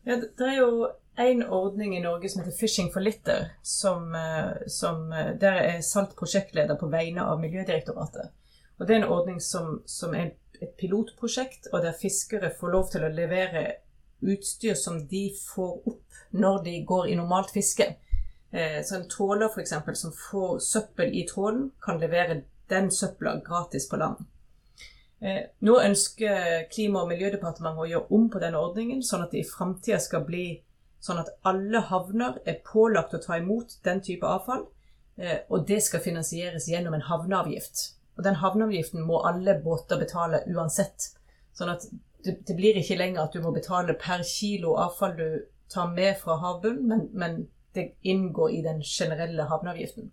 Ja, 0.03 0.17
det 0.17 0.47
er 0.47 0.57
jo 0.57 0.89
en 1.21 1.43
ordning 1.43 1.97
i 1.97 2.01
Norge 2.01 2.29
som 2.29 2.41
heter 2.41 2.57
Fishing 2.57 2.91
for 2.93 3.03
litter. 3.05 3.51
Som, 3.61 4.15
eh, 4.15 4.67
som 4.67 5.11
eh, 5.13 5.33
der 5.39 5.59
er 5.61 5.81
Salt 5.81 6.15
prosjektleder 6.17 6.75
på 6.75 6.89
vegne 6.89 7.25
av 7.25 7.39
Miljødirektoratet. 7.39 8.31
Og 8.79 8.87
Det 8.87 8.95
er 8.95 9.03
en 9.03 9.13
ordning 9.13 9.41
som, 9.41 9.81
som 9.85 10.15
er 10.15 10.31
et 10.61 10.77
pilotprosjekt, 10.77 11.67
og 11.73 11.81
der 11.81 11.97
fiskere 12.01 12.53
får 12.59 12.71
lov 12.73 12.89
til 12.91 13.05
å 13.05 13.13
levere 13.13 13.65
utstyr 14.21 14.73
som 14.77 15.07
de 15.07 15.27
får 15.37 15.87
opp 15.89 16.19
når 16.31 16.63
de 16.63 16.75
går 16.85 17.09
i 17.09 17.15
normalt 17.15 17.51
fiske. 17.53 17.87
Eh, 18.51 18.81
så 18.85 18.95
en 18.95 19.09
tråler 19.09 19.49
f.eks. 19.49 19.73
som 19.99 20.13
får 20.31 20.59
søppel 20.59 21.13
i 21.13 21.25
trålen, 21.29 21.71
kan 21.81 21.99
levere 21.99 22.41
den 22.69 22.91
søpla 22.91 23.37
gratis 23.45 23.89
på 23.89 24.01
land. 24.01 24.25
Eh, 25.21 25.41
nå 25.61 25.77
ønsker 25.77 26.67
Klima- 26.73 27.03
og 27.03 27.11
miljødepartementet 27.11 27.83
å 27.83 27.89
gjøre 27.89 28.17
om 28.17 28.27
på 28.33 28.41
denne 28.41 28.57
ordningen, 28.57 29.03
sånn 29.05 29.25
at 29.25 29.33
det 29.33 29.43
i 29.43 29.49
framtida 29.49 29.99
skal 30.01 30.25
bli 30.25 30.45
sånn 31.01 31.21
at 31.21 31.29
alle 31.49 31.81
havner 31.89 32.39
er 32.45 32.61
pålagt 32.65 33.13
å 33.13 33.21
ta 33.21 33.37
imot 33.37 33.77
den 33.85 34.01
type 34.05 34.25
avfall. 34.27 34.67
Eh, 35.17 35.43
og 35.49 35.67
det 35.67 35.81
skal 35.85 36.01
finansieres 36.01 36.69
gjennom 36.69 36.95
en 36.97 37.05
havneavgift. 37.05 37.83
Og 38.17 38.25
den 38.25 38.39
havneavgiften 38.41 39.03
må 39.05 39.21
alle 39.27 39.57
båter 39.61 39.99
betale 40.01 40.43
uansett. 40.49 41.11
Sånn 41.57 41.73
at 41.73 41.85
det, 42.25 42.39
det 42.47 42.55
blir 42.57 42.77
ikke 42.77 42.97
lenger 42.97 43.25
at 43.25 43.35
du 43.35 43.41
må 43.43 43.53
betale 43.53 43.97
per 43.99 44.23
kilo 44.27 44.75
avfall 44.81 45.15
du 45.17 45.27
tar 45.71 45.91
med 45.93 46.17
fra 46.19 46.37
havbunnen, 46.41 46.87
men, 46.87 47.05
men 47.13 47.37
det 47.75 47.93
inngår 48.01 48.57
i 48.57 48.63
den 48.65 48.81
generelle 48.83 49.45
havneavgiften. 49.49 50.09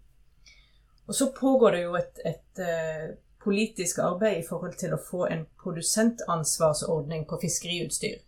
Og 1.09 1.17
så 1.17 1.31
pågår 1.33 1.75
det 1.75 1.81
jo 1.83 1.97
et, 1.99 2.21
et 2.29 2.61
uh, 2.63 3.09
politisk 3.45 3.99
arbeid 4.03 4.41
i 4.41 4.47
forhold 4.47 4.75
til 4.81 4.95
å 4.95 5.03
få 5.03 5.27
en 5.31 5.47
produsentansvarsordning 5.63 7.27
på 7.29 7.39
fiskeriutstyr. 7.43 8.19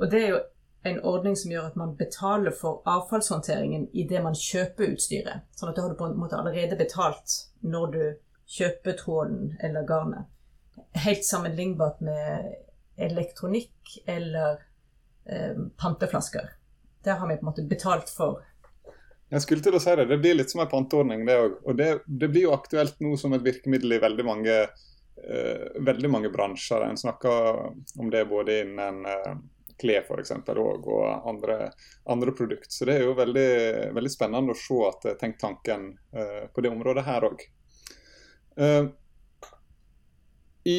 Og 0.00 0.10
det 0.10 0.22
er 0.24 0.28
jo 0.34 0.40
en 0.88 1.00
ordning 1.04 1.36
som 1.36 1.52
gjør 1.52 1.68
at 1.68 1.76
man 1.76 1.96
betaler 1.96 2.54
for 2.56 2.80
avfallshåndteringen 2.88 3.88
idet 3.92 4.22
man 4.24 4.36
kjøper 4.38 4.94
utstyret. 4.94 5.44
Sånn 5.56 5.70
at 5.70 5.76
da 5.76 5.84
har 5.84 5.92
du 5.92 5.98
på 5.98 6.08
en 6.08 6.18
måte 6.20 6.38
allerede 6.40 6.78
betalt 6.80 7.36
når 7.60 7.92
du 7.94 8.02
kjøper 8.50 8.96
tråden 8.98 9.56
eller 9.60 9.84
garnet. 9.86 10.30
Helt 11.04 11.26
sammenlignbart 11.26 12.00
med 12.00 12.54
elektronikk 13.00 13.98
eller 14.08 14.62
eh, 15.24 15.60
panteflasker. 15.76 16.48
Der 17.04 17.20
har 17.20 17.28
vi 17.28 17.36
på 17.36 17.44
en 17.44 17.50
måte 17.52 17.68
betalt 17.68 18.08
for 18.12 18.40
jeg 19.30 19.42
skulle 19.44 19.62
til 19.62 19.76
å 19.78 19.80
si 19.82 19.94
det. 19.94 20.08
Det 20.10 20.18
blir 20.18 20.34
litt 20.34 20.50
som 20.50 20.64
en 20.64 20.70
panteordning, 20.70 21.22
det 21.26 21.38
òg. 21.38 21.60
Og 21.70 21.76
det, 21.78 21.90
det, 22.06 22.28
blir 22.32 22.48
jo 22.48 22.56
aktuelt 22.56 22.98
nå 23.02 23.14
som 23.20 23.34
et 23.36 23.44
virkemiddel 23.46 23.94
i 23.94 24.02
veldig 24.02 24.26
mange, 24.26 24.56
uh, 24.66 25.66
veldig 25.86 26.10
mange 26.10 26.32
bransjer. 26.34 26.82
En 26.82 26.98
snakker 26.98 27.60
om 28.02 28.10
det 28.10 28.24
både 28.30 28.60
innen 28.64 29.04
uh, 29.06 29.36
klær 29.80 30.02
f.eks. 30.02 30.34
Og, 30.50 30.90
andre, 31.30 31.60
andre 32.10 32.34
produkter. 32.34 32.72
Så 32.74 32.88
det 32.90 32.98
er 32.98 33.06
jo 33.06 33.14
veldig, 33.18 33.50
veldig 33.94 34.12
spennende 34.12 34.56
å 34.56 34.58
se 34.58 34.80
at 34.88 35.06
det 35.06 35.14
er 35.14 35.20
tenkt 35.22 35.42
tanken 35.44 35.92
uh, 36.16 36.50
på 36.50 36.66
det 36.66 36.74
området 36.74 37.06
her 37.06 37.30
òg. 37.30 37.46
I 40.68 40.78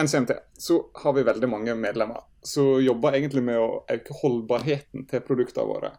NCMT 0.00 0.30
så 0.56 0.78
har 1.02 1.12
vi 1.12 1.26
veldig 1.26 1.48
mange 1.50 1.74
medlemmer 1.76 2.22
som 2.46 2.78
jobber 2.80 3.18
egentlig 3.18 3.42
med 3.44 3.58
å 3.60 3.82
øke 3.90 4.14
holdbarheten 4.22 5.04
til 5.10 5.24
produktene 5.26 5.66
våre. 5.68 5.90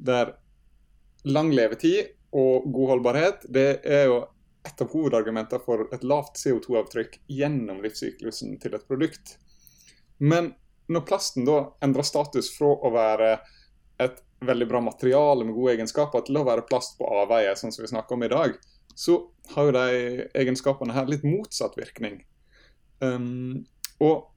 Der 0.00 0.32
lang 1.28 1.52
levetid 1.54 2.12
og 2.32 2.64
god 2.72 2.94
holdbarhet 2.94 3.44
det 3.52 3.68
er 3.84 4.06
jo 4.10 4.22
et 4.66 4.82
av 4.82 4.90
hovedargumentene 4.94 5.62
for 5.64 5.86
et 5.94 6.04
lavt 6.06 6.38
CO2-avtrykk 6.38 7.18
gjennom 7.30 7.80
livssyklusen 7.82 8.54
til 8.62 8.76
et 8.76 8.84
produkt. 8.86 9.36
Men 10.22 10.52
når 10.92 11.06
plasten 11.08 11.46
da 11.48 11.64
endrer 11.82 12.06
status 12.06 12.52
fra 12.54 12.70
å 12.70 12.92
være 12.94 13.32
et 14.02 14.22
veldig 14.42 14.68
bra 14.70 14.82
materiale 14.82 15.46
med 15.46 15.56
gode 15.56 15.74
egenskaper 15.76 16.22
til 16.26 16.38
å 16.38 16.44
være 16.46 16.66
plast 16.68 16.94
på 16.98 17.08
avveie, 17.22 17.54
sånn 17.58 17.74
som 17.74 17.84
vi 17.84 17.90
snakker 17.90 18.16
om 18.16 18.26
i 18.26 18.30
dag, 18.30 18.54
så 18.94 19.18
har 19.54 19.68
jo 19.68 19.74
de 19.76 20.28
egenskapene 20.38 20.94
her 20.94 21.10
litt 21.10 21.26
motsatt 21.26 21.74
virkning. 21.78 22.20
Um, 23.02 23.64
og 24.02 24.28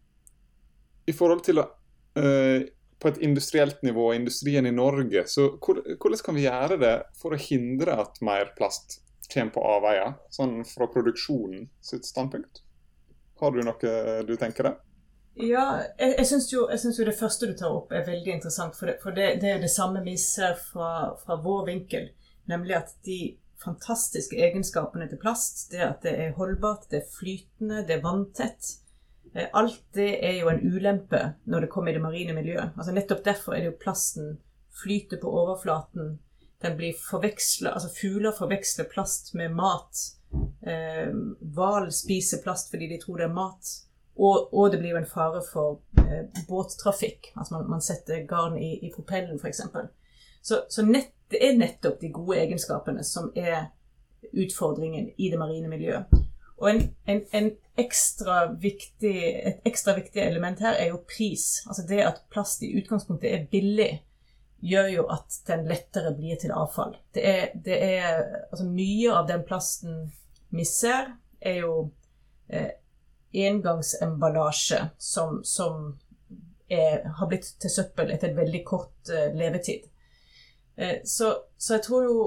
i 1.05 1.13
forhold 1.13 1.43
til 1.45 1.61
å 1.61 1.67
uh, 1.69 2.65
på 2.99 3.11
et 3.11 3.17
industrielt 3.23 3.81
nivå, 3.83 4.13
industrien 4.15 4.65
i 4.65 4.73
Norge, 4.73 5.25
så 5.27 5.49
hvordan 5.59 6.21
kan 6.23 6.37
vi 6.37 6.45
gjøre 6.45 6.77
det 6.81 6.95
for 7.19 7.35
å 7.35 7.39
hindre 7.39 7.97
at 8.05 8.21
mer 8.23 8.53
plast 8.57 9.01
kommer 9.31 9.51
på 9.55 9.63
avveier, 9.67 10.15
sånn 10.31 10.61
fra 10.69 10.87
produksjonen 10.91 11.67
sitt 11.83 12.07
standpunkt? 12.07 12.63
Har 13.41 13.51
du 13.51 13.63
noe 13.65 13.95
du 14.23 14.35
tenker 14.39 14.69
det? 14.69 14.75
Ja, 15.35 15.65
jeg, 15.99 16.13
jeg 16.15 16.27
syns 16.29 16.45
jo, 16.53 16.67
jo, 16.71 17.05
det 17.07 17.17
første 17.19 17.49
du 17.49 17.55
tar 17.59 17.73
opp 17.75 17.91
er 17.91 18.05
veldig 18.07 18.37
interessant. 18.37 18.77
For 18.77 18.87
det, 18.87 18.99
for 19.03 19.15
det, 19.15 19.33
det 19.41 19.49
er 19.51 19.59
det 19.59 19.71
samme 19.73 20.03
vi 20.05 20.15
ser 20.21 20.55
fra, 20.55 21.11
fra, 21.19 21.35
vår 21.43 21.65
vinkel. 21.67 22.07
Nemlig 22.47 22.77
at 22.77 22.93
de 23.07 23.35
fantastiske 23.59 24.37
egenskapene 24.39 25.09
til 25.11 25.19
plast, 25.19 25.67
det 25.73 25.83
at 25.83 26.05
det 26.05 26.13
er 26.21 26.35
holdbart, 26.37 26.87
det 26.91 27.01
er 27.01 27.11
flytende, 27.17 27.83
det 27.87 27.97
er 27.97 28.05
vanntett, 28.05 28.71
alt 29.35 29.81
det 29.93 30.11
er 30.23 30.37
jo 30.39 30.49
en 30.51 30.61
ulempe 30.63 31.19
når 31.43 31.65
det 31.65 31.69
kommer 31.73 31.91
i 31.91 31.97
det 31.97 32.03
marine 32.03 32.35
miljøet. 32.37 32.75
Altså 32.77 32.93
Nettopp 32.95 33.23
derfor 33.25 33.55
er 33.55 33.63
det 33.63 33.71
jo 33.73 33.79
plasten 33.81 34.37
flyter 34.83 35.19
på 35.21 35.31
overflaten. 35.41 36.19
Den 36.61 36.77
blir 36.77 36.93
forveksla 37.09 37.73
Altså 37.75 37.89
fugler 38.01 38.31
forveksler 38.31 38.87
plast 38.91 39.33
med 39.33 39.55
mat. 39.55 40.03
Eh, 40.61 41.11
hval 41.55 41.89
eh, 41.89 41.95
spiser 41.95 42.43
plast 42.43 42.71
fordi 42.71 42.87
de 42.87 42.99
tror 43.01 43.17
det 43.17 43.27
er 43.27 43.35
mat. 43.35 43.73
Og, 44.15 44.53
og 44.53 44.71
det 44.71 44.79
blir 44.79 44.95
jo 44.95 45.01
en 45.01 45.09
fare 45.09 45.41
for 45.51 45.81
eh, 45.99 46.27
båttrafikk. 46.47 47.33
Altså 47.35 47.57
man, 47.57 47.69
man, 47.69 47.81
setter 47.83 48.23
garn 48.27 48.57
i, 48.57 48.77
i 48.87 48.91
propellen, 48.95 49.39
f.eks. 49.39 49.61
Så, 50.41 50.61
så 50.69 50.85
nett, 50.85 51.11
det 51.31 51.41
er 51.43 51.57
nettopp 51.57 51.99
de 52.01 52.13
gode 52.13 52.39
egenskapene 52.39 53.03
som 53.03 53.31
er 53.35 53.67
utfordringen 54.31 55.11
i 55.17 55.29
det 55.31 55.39
marine 55.39 55.67
miljøet. 55.67 56.11
Og 56.57 56.69
en, 56.69 56.81
en, 57.11 57.21
en 57.35 57.49
ekstra 57.75 58.45
viktig, 58.61 59.15
et 59.49 59.65
ekstra 59.67 59.95
viktig 59.97 60.21
element 60.23 60.61
her 60.63 60.77
er 60.79 60.93
jo 60.93 61.01
pris. 61.07 61.65
Altså 61.67 61.83
det 61.89 62.03
at 62.05 62.21
plast 62.31 62.63
i 62.63 62.71
utgangspunktet 62.79 63.33
er 63.33 63.49
billig, 63.51 63.89
gjør 64.65 64.87
jo 64.93 65.03
at 65.13 65.35
den 65.47 65.67
lettere 65.69 66.13
blir 66.15 66.39
til 66.41 66.53
avfall. 66.55 66.95
Det 67.13 67.25
er, 67.27 67.43
det 67.65 67.75
er 67.99 68.23
altså 68.51 68.65
Mye 68.69 69.11
av 69.13 69.27
den 69.29 69.43
plasten 69.45 69.99
vi 70.55 70.65
ser, 70.65 71.11
er 71.41 71.59
jo 71.65 71.75
eh, 72.47 72.71
engangsemballasje 73.35 74.79
som, 74.97 75.41
som 75.43 75.97
er, 76.71 77.03
har 77.19 77.29
blitt 77.29 77.51
til 77.61 77.73
søppel 77.73 78.13
etter 78.13 78.31
en 78.31 78.39
veldig 78.39 78.63
kort 78.65 79.11
eh, 79.11 79.35
levetid. 79.35 79.89
Eh, 80.75 81.03
så, 81.03 81.33
så 81.57 81.77
jeg 81.77 81.85
tror 81.89 82.07
jo 82.07 82.17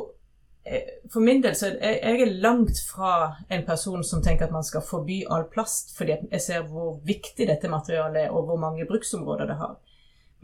for 1.12 1.24
min 1.24 1.40
del 1.42 1.54
så 1.56 1.70
er 1.80 2.18
jeg 2.18 2.32
langt 2.42 2.80
fra 2.90 3.34
en 3.50 3.64
person 3.66 4.02
som 4.04 4.22
tenker 4.22 4.46
at 4.46 4.52
man 4.52 4.66
skal 4.66 4.84
forby 4.84 5.22
all 5.30 5.46
plast, 5.52 5.94
fordi 5.96 6.18
jeg 6.30 6.42
ser 6.44 6.66
hvor 6.68 6.98
viktig 7.08 7.46
dette 7.48 7.70
materialet 7.72 8.26
er, 8.26 8.34
og 8.34 8.48
hvor 8.48 8.60
mange 8.60 8.86
bruksområder 8.88 9.48
det 9.48 9.56
har. 9.62 9.78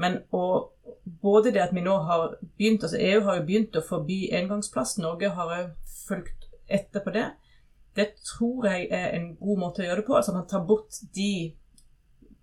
Men 0.01 0.19
og, 0.33 0.73
både 1.23 1.53
det 1.53 1.63
at 1.63 1.75
vi 1.75 1.85
nå 1.85 1.97
har 2.09 2.37
begynt, 2.57 2.83
altså 2.83 2.99
EU 3.01 3.21
har 3.27 3.39
jo 3.39 3.47
begynt 3.47 3.77
å 3.77 3.85
forby 3.85 4.19
engangsplast, 4.35 5.03
Norge 5.03 5.31
har 5.37 5.53
òg 5.59 5.93
fulgt 6.07 6.49
etter 6.67 7.05
på 7.05 7.13
det. 7.15 7.29
Det 7.95 8.09
tror 8.27 8.67
jeg 8.67 8.89
er 8.91 9.13
en 9.15 9.35
god 9.39 9.61
måte 9.61 9.85
å 9.85 9.87
gjøre 9.87 10.03
det 10.03 10.09
på. 10.09 10.17
Altså 10.19 10.35
man 10.35 10.49
tar 10.51 10.65
bort 10.67 10.99
de, 11.15 11.55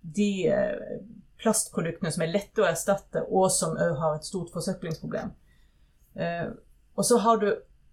de 0.00 0.30
eh, 0.48 1.00
plastproduktene 1.42 2.12
som 2.14 2.24
er 2.24 2.32
lette 2.32 2.62
å 2.62 2.68
erstatte, 2.68 3.26
og 3.28 3.50
som 3.52 3.76
òg 3.76 3.98
har 4.00 4.16
et 4.16 4.28
stort 4.28 4.52
forsøplingsproblem. 4.54 5.34
Og 6.96 7.06
så 7.08 7.18
har 7.24 7.40
du 7.40 7.48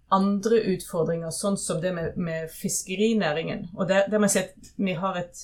andre 0.09 0.59
utfordringer, 0.73 1.31
sånn 1.33 1.57
som 1.57 1.81
det 1.81 1.93
med, 1.93 2.17
med 2.17 2.49
fiskerinæringen. 2.51 3.69
Og 3.77 3.87
der, 3.89 4.07
der, 4.09 4.21
må 4.21 4.29
jeg 4.29 4.49
at 4.49 4.71
vi 4.77 4.95
har 4.97 5.19
et, 5.21 5.43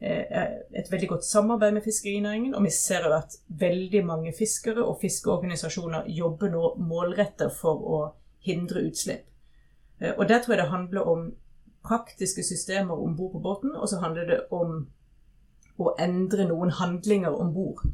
eh, 0.00 0.44
et 0.78 0.90
veldig 0.92 1.08
godt 1.14 1.26
samarbeid 1.26 1.74
med 1.74 1.86
fiskerinæringen. 1.86 2.54
Og 2.54 2.64
vi 2.64 2.72
ser 2.74 3.08
at 3.16 3.34
veldig 3.48 4.04
mange 4.06 4.32
fiskere 4.38 4.84
og 4.84 5.00
fiskeorganisasjoner 5.02 6.06
jobber 6.14 6.54
nå 6.54 6.72
målrettet 6.78 7.52
for 7.58 7.82
å 7.82 8.00
hindre 8.46 8.86
utslipp. 8.86 9.26
Eh, 9.98 10.14
og 10.14 10.28
der 10.30 10.42
tror 10.42 10.54
jeg 10.54 10.62
det 10.62 10.72
handler 10.72 11.12
om 11.14 11.28
praktiske 11.88 12.44
systemer 12.44 12.94
om 12.94 13.16
bord 13.16 13.32
på 13.32 13.42
båten, 13.42 13.74
og 13.76 13.88
så 13.88 14.00
handler 14.02 14.26
det 14.28 14.40
om 14.54 14.84
å 15.78 15.94
endre 16.02 16.46
noen 16.48 16.70
handlinger 16.74 17.34
om 17.34 17.52
bord. 17.54 17.84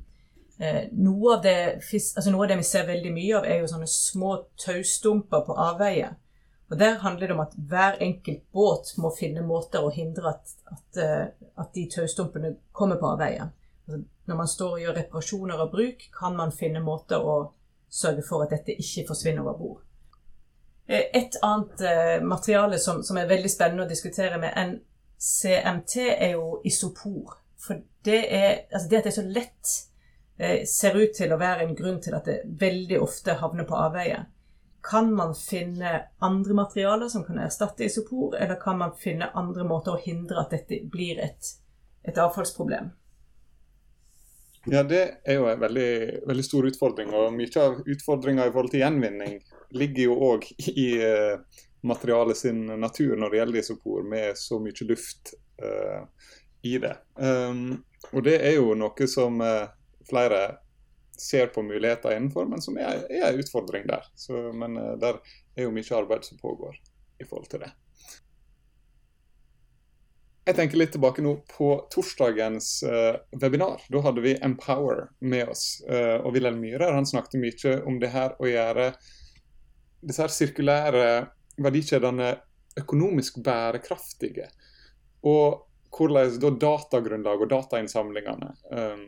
Eh, 0.59 0.85
noe, 0.93 1.35
av 1.35 1.43
det, 1.43 1.57
altså 1.93 2.31
noe, 2.31 2.45
av 2.45 2.53
det, 2.53 2.61
vi 2.61 2.67
ser 2.69 2.87
veldig 2.87 3.11
mye 3.15 3.39
av, 3.39 3.47
er 3.47 3.63
jo 3.63 3.71
sånne 3.71 3.89
små 3.91 4.37
taustumper 4.61 5.43
på 5.47 5.57
avveie. 5.59 6.13
Og 6.71 6.79
Der 6.79 7.01
handler 7.03 7.27
det 7.27 7.35
om 7.35 7.43
at 7.43 7.57
hver 7.71 7.99
enkelt 8.03 8.45
båt 8.53 8.95
må 9.03 9.11
finne 9.15 9.43
måter 9.47 9.85
å 9.85 9.93
hindre 9.93 10.31
at, 10.31 10.53
at, 10.71 11.01
eh, 11.03 11.49
at 11.61 11.73
de 11.75 11.89
taustumpene 11.91 12.55
kommer 12.73 13.01
på 13.01 13.11
avveie. 13.11 13.49
Altså, 13.85 14.05
når 14.27 14.39
man 14.39 14.49
står 14.49 14.77
og 14.77 14.81
gjør 14.81 14.97
reparasjoner 14.99 15.61
og 15.61 15.73
bruk, 15.75 16.07
kan 16.15 16.37
man 16.39 16.55
finne 16.55 16.83
måter 16.83 17.21
å 17.21 17.35
sørge 17.91 18.23
for 18.27 18.45
at 18.45 18.55
dette 18.55 18.79
ikke 18.79 19.09
forsvinner 19.11 19.43
over 19.43 19.59
bord. 19.59 19.81
Eh, 20.87 21.11
et 21.19 21.39
annet 21.43 22.23
materiale 22.23 22.79
som, 22.79 23.03
som, 23.03 23.19
er 23.19 23.31
veldig 23.31 23.51
spennende 23.51 23.89
å 23.89 23.91
diskutere 23.91 24.39
med 24.39 24.55
NCMT, 24.55 25.97
er 26.15 26.39
jo 26.39 26.61
isopor. 26.65 27.41
For 27.59 27.83
det, 28.07 28.23
er, 28.31 28.49
altså 28.71 28.89
det 28.89 29.01
at 29.01 29.11
det 29.11 29.13
er 29.13 29.19
så 29.19 29.27
lett 29.27 29.75
ser 30.67 30.97
ut 30.99 31.13
til 31.15 31.31
å 31.31 31.39
være 31.39 31.63
en 31.63 31.77
grunn 31.79 32.01
til 32.03 32.17
at 32.17 32.27
det 32.27 32.41
veldig 32.61 32.97
ofte 33.05 33.37
havner 33.39 33.69
på 33.69 33.77
avveie. 33.79 34.25
Kan 34.85 35.13
man 35.15 35.35
finne 35.39 35.93
andre 36.19 36.57
materialer 36.59 37.09
som 37.09 37.23
kan 37.25 37.39
erstatte 37.39 37.87
isopor, 37.87 38.35
eller 38.37 38.59
kan 38.61 38.81
man 38.81 38.97
finne 38.99 39.31
andre 39.33 39.65
måter 39.65 39.95
å 39.95 40.03
hindre 40.03 40.43
at 40.43 40.51
dette 40.53 40.81
blir 40.91 41.23
et, 41.23 41.55
et 42.03 42.19
avfallsproblem? 42.19 42.91
Ja, 44.67 44.83
det 44.83 45.03
er 45.25 45.39
jo 45.39 45.47
en 45.49 45.61
veldig, 45.61 45.91
veldig 46.29 46.45
stor 46.45 46.69
utfordring. 46.69 47.13
Og 47.17 47.33
mye 47.37 47.63
av 47.63 47.81
utfordringa 47.81 48.47
i 48.49 48.53
forhold 48.53 48.73
til 48.73 48.85
gjenvinning 48.85 49.39
ligger 49.77 50.09
jo 50.09 50.19
òg 50.33 50.47
i 50.73 50.89
uh, 51.01 51.41
materialet 51.85 52.39
sin 52.39 52.65
natur 52.81 53.17
når 53.21 53.33
det 53.33 53.41
gjelder 53.41 53.61
isopor, 53.61 54.05
med 54.09 54.41
så 54.41 54.61
mye 54.63 54.89
luft 54.89 55.35
uh, 55.63 56.05
i 56.65 56.79
det. 56.81 56.95
Um, 57.21 57.85
og 58.13 58.25
det 58.25 58.39
er 58.41 58.57
jo 58.57 58.73
noe 58.79 59.09
som 59.11 59.41
uh, 59.45 59.69
flere 60.09 60.43
ser 61.19 61.47
på 61.55 61.63
muligheter 61.63 62.17
innenfor, 62.17 62.47
men 62.51 62.63
som 62.63 62.77
er, 62.81 63.05
er 63.11 63.29
en 63.29 63.41
utfordring 63.41 63.87
der. 63.87 64.07
Så, 64.19 64.51
men 64.53 64.77
uh, 64.81 64.95
der 65.01 65.21
er 65.55 65.69
jo 65.69 65.75
mye 65.75 65.97
arbeid 65.97 66.27
som 66.27 66.41
pågår 66.41 66.79
i 67.23 67.27
forhold 67.27 67.51
til 67.53 67.65
det. 67.65 67.73
Jeg 70.45 70.59
tenker 70.59 70.77
litt 70.77 70.93
tilbake 70.93 71.23
nå 71.25 71.39
på 71.49 71.69
torsdagens 71.93 72.83
uh, 72.85 73.17
webinar. 73.41 73.85
Da 73.89 74.03
hadde 74.05 74.25
vi 74.25 74.35
Empower 74.45 75.07
med 75.25 75.49
oss. 75.55 75.79
Uh, 75.89 76.21
og 76.21 76.35
Wilhelm 76.35 76.61
Myhrer 76.61 76.93
han 76.93 77.09
snakket 77.09 77.41
mye 77.41 77.77
om 77.89 78.01
det 78.03 78.13
her 78.13 78.37
å 78.37 78.51
gjøre 78.51 78.91
disse 80.05 80.21
her 80.21 80.35
sirkulære 80.35 81.07
verdikjedene 81.65 82.35
økonomisk 82.81 83.39
bærekraftige. 83.47 84.51
Og 85.25 85.65
hvordan 85.95 86.37
da 86.43 86.51
datagrunnlaget 86.67 87.47
og 87.47 87.53
datainnsamlingene 87.53 88.51
um, 88.75 89.07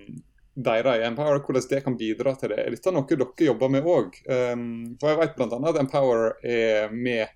deres 0.56 1.00
i 1.00 1.04
Empower, 1.06 1.42
hvordan 1.44 1.68
det 1.70 1.82
kan 1.84 1.98
bidra 2.00 2.32
til 2.40 2.54
det. 2.54 2.62
Er 2.64 2.72
dette 2.72 2.92
noe 2.94 3.06
dere 3.10 3.48
jobber 3.50 3.72
med 3.72 3.86
òg? 3.86 4.16
Um, 4.24 4.96
for 5.00 5.12
jeg 5.12 5.20
vet 5.20 5.36
bl.a. 5.36 5.60
at 5.70 5.80
Empower 5.82 6.32
er 6.40 6.94
med 6.94 7.26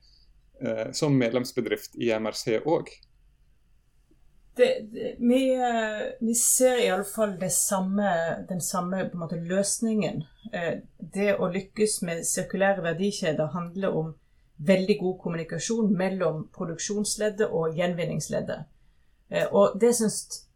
uh, 0.64 0.88
som 0.96 1.16
medlemsbedrift 1.20 2.00
i 2.00 2.12
MRC 2.16 2.62
òg 2.64 2.90
vi, 5.18 5.54
eh, 5.54 6.06
vi, 6.20 6.34
ser 6.34 6.78
iallfall 6.86 7.38
den 7.38 8.60
samme 8.60 9.10
måte, 9.14 9.36
løsningen. 9.36 10.24
Eh, 10.52 10.74
det 10.98 11.36
å 11.38 11.48
lykkes 11.52 12.00
med 12.02 12.26
sirkulære 12.26 12.84
verdikjeder 12.84 13.52
handler 13.54 13.96
om 13.96 14.12
veldig 14.56 14.98
god 15.00 15.18
kommunikasjon 15.22 15.92
mellom 15.96 16.48
produksjonsleddet 16.56 17.48
og 17.48 17.78
gjenvinningsleddet. 17.78 18.66
Og 19.56 19.78
det 19.80 19.94
syns, 19.94 20.49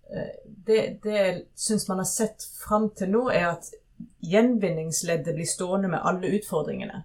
det, 0.67 0.81
det 1.03 1.23
syns 1.55 1.89
man 1.89 2.03
har 2.03 2.09
sett 2.09 2.45
fram 2.61 2.91
til 2.97 3.11
nå, 3.15 3.25
er 3.33 3.49
at 3.55 3.71
gjenvinningsleddet 4.25 5.37
blir 5.37 5.49
stående 5.49 5.89
med 5.93 6.05
alle 6.05 6.33
utfordringene 6.39 7.05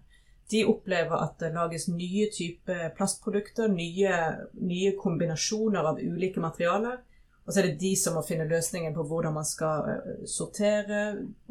de 0.52 0.66
opplever 0.66 1.14
at 1.14 1.38
det 1.40 1.52
lages 1.54 1.88
nye 1.94 2.30
typer 2.34 2.90
plastprodukter, 2.98 3.70
nye, 3.70 4.16
nye, 4.58 4.96
kombinasjoner 4.98 5.86
av 5.92 6.02
ulike 6.02 6.42
materialer. 6.42 6.98
Og 7.46 7.54
så 7.54 7.62
er 7.62 7.70
det 7.70 7.82
de 7.82 7.92
som 7.98 8.16
må 8.18 8.24
finne 8.26 8.48
løsningen 8.50 8.94
på 8.94 9.06
hvordan 9.10 9.36
man 9.38 9.46
skal 9.46 9.90
eh, 9.94 10.24
sortere 10.30 11.04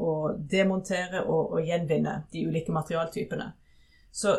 og 0.03 0.41
demontere 0.51 1.25
og, 1.25 1.55
og 1.55 1.67
gjenvinne 1.67 2.21
de 2.33 2.45
ulike 2.47 2.75
materialtypene. 2.75 3.53
Så 4.11 4.35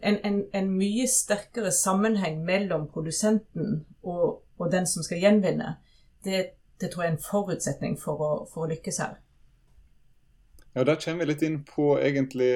en, 0.00 0.18
en, 0.24 0.42
en, 0.56 0.72
mye 0.72 1.06
sterkere 1.08 1.72
sammenheng 1.72 2.42
mellom 2.44 2.88
produsenten 2.92 3.82
og, 4.02 4.40
og 4.56 4.72
den 4.72 4.88
som 4.88 5.04
skal 5.04 5.20
gjenvinne, 5.20 5.76
det, 6.26 6.42
det, 6.80 6.90
tror 6.92 7.04
jeg 7.04 7.12
er 7.12 7.16
en 7.16 7.22
forutsetning 7.22 7.96
for 8.00 8.22
å, 8.22 8.30
for 8.50 8.66
å 8.66 8.70
lykkes 8.72 9.00
her. 9.04 9.16
Ja, 10.74 10.84
Der 10.84 11.00
kommer 11.00 11.24
vi 11.24 11.32
litt 11.32 11.44
inn 11.46 11.62
på 11.64 11.94
egentlig 11.96 12.52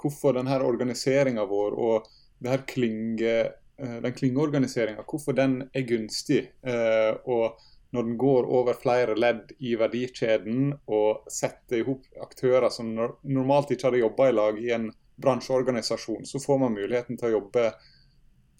hvorfor 0.00 0.38
denne 0.38 0.60
organiseringa 0.64 1.44
vår 1.48 1.76
og 1.76 2.08
det 2.40 2.62
klinge, 2.70 3.34
eh, 3.76 3.98
den 4.00 4.16
klyngeorganiseringa, 4.16 5.04
hvorfor 5.04 5.36
den 5.36 5.58
er 5.74 5.84
gunstig. 5.84 6.46
Eh, 6.64 7.12
og 7.28 7.60
når 7.92 8.06
den 8.06 8.16
går 8.16 8.48
over 8.48 8.78
flere 8.78 9.16
ledd 9.18 9.52
i 9.58 9.74
verdikjeden 9.76 10.72
og 10.86 11.30
setter 11.30 11.80
i 11.80 11.86
hop 11.86 12.06
aktører 12.22 12.70
som 12.72 12.92
normalt 12.94 13.74
ikke 13.74 13.90
hadde 13.90 14.04
jobba 14.04 14.28
i 14.30 14.36
lag 14.36 14.60
i 14.62 14.70
en 14.76 14.90
bransjeorganisasjon, 15.20 16.24
så 16.24 16.40
får 16.40 16.60
man 16.62 16.76
muligheten 16.76 17.18
til 17.18 17.28
å 17.28 17.34
jobbe 17.40 17.66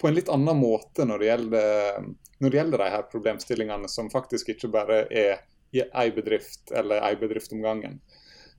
på 0.01 0.09
en 0.09 0.17
litt 0.17 0.31
annen 0.33 0.57
måte 0.57 1.05
når 1.05 1.21
det 1.21 1.29
gjelder, 1.29 2.09
når 2.41 2.49
det 2.49 2.59
gjelder 2.59 2.81
de 2.81 2.89
her 2.95 3.07
problemstillingene 3.11 3.91
som 3.91 4.09
faktisk 4.13 4.49
ikke 4.55 4.71
bare 4.73 5.05
er 5.07 5.45
i 5.71 5.83
ei 5.85 6.09
bedrift 6.11 6.73
eller 6.75 7.03
ei 7.05 7.15
bedrift 7.19 7.53
om 7.55 7.61
gangen. 7.63 8.01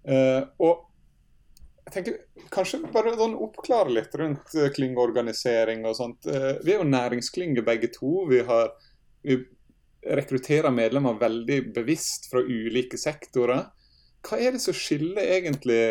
Uh, 0.08 0.48
og 0.62 0.88
jeg 1.86 1.92
tenker 1.94 2.48
Kanskje 2.52 2.80
bare 2.92 3.12
sånn 3.18 3.36
oppklare 3.38 3.92
litt 3.92 4.14
rundt 4.18 4.54
uh, 4.56 4.70
klyngeorganisering 4.74 5.84
og 5.88 5.98
sånt. 5.98 6.26
Uh, 6.26 6.56
vi 6.64 6.74
er 6.74 6.80
jo 6.80 6.88
næringsklynge 6.88 7.64
begge 7.66 7.90
to. 7.94 8.24
Vi, 8.30 8.40
har, 8.48 8.72
vi 9.26 9.38
rekrutterer 10.02 10.74
medlemmer 10.74 11.20
veldig 11.20 11.60
bevisst 11.76 12.30
fra 12.32 12.42
ulike 12.42 13.00
sektorer. 13.00 13.66
Hva 14.22 14.38
er 14.38 14.54
det 14.54 14.62
som 14.64 14.76
skiller 14.76 15.36
egentlig 15.36 15.82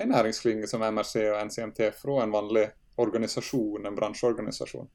en 0.00 0.12
næringsklynge 0.14 0.68
som 0.70 0.84
MRC 0.86 1.16
og 1.28 1.40
NCMT 1.48 1.90
fra 1.98 2.22
en 2.24 2.34
vanlig 2.34 2.68
organisasjon, 3.00 3.86
en 3.86 3.96
bransjeorganisasjon? 3.96 4.88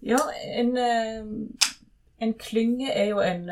Ja, 0.00 0.20
en, 0.56 0.76
eh, 0.76 1.26
en 2.24 2.36
klynge 2.40 2.92
er 2.92 3.10
jo 3.10 3.20
en, 3.24 3.50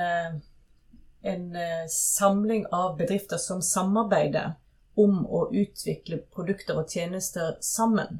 en 1.22 1.44
samling 1.92 2.64
av 2.72 2.96
bedrifter 3.00 3.40
som 3.42 3.60
samarbeider 3.64 4.54
om 4.98 5.20
å 5.26 5.44
utvikle 5.54 6.22
produkter 6.34 6.80
og 6.80 6.90
tjenester 6.90 7.54
sammen. 7.62 8.18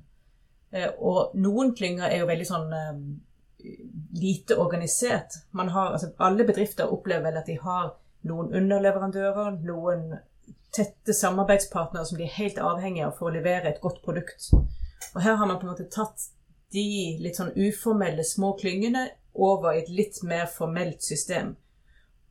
Eh, 0.71 0.91
og 0.99 1.35
noen 1.39 1.73
klynger 1.77 2.11
er 2.11 2.23
jo 2.23 2.29
veldig 2.29 2.47
sånn 2.47 2.75
eh, 2.77 3.01
lite 4.21 4.59
organisert. 4.61 5.41
Har, 5.59 5.95
altså 5.97 6.13
alle 6.23 6.47
bedrifter 6.49 6.93
opplever 6.93 7.31
vel 7.31 7.41
at 7.41 7.49
de 7.51 7.57
har 7.63 7.95
noen 8.29 8.53
underleverandører, 8.61 9.59
noen 9.67 10.13
tette 10.75 11.15
samarbeidspartnere 11.15 12.07
som 12.07 12.19
de 12.19 12.27
er 12.27 12.37
helt 12.39 12.59
avhengige 12.63 13.07
av 13.09 13.17
for 13.19 13.29
å 13.29 13.35
levere 13.35 13.71
et 13.71 13.81
godt 13.83 14.03
produkt. 14.05 14.51
Og 15.15 15.23
her 15.25 15.39
har 15.41 15.47
man 15.47 15.59
på 15.59 15.67
en 15.67 15.73
måte 15.73 15.89
tatt 15.93 16.29
de 16.75 16.85
litt 17.23 17.39
sånn 17.39 17.55
uformelle 17.57 18.25
små 18.25 18.53
klyngene 18.61 19.07
over 19.39 19.73
i 19.73 19.83
et 19.83 19.91
litt 19.93 20.21
mer 20.27 20.47
formelt 20.53 21.03
system. 21.03 21.57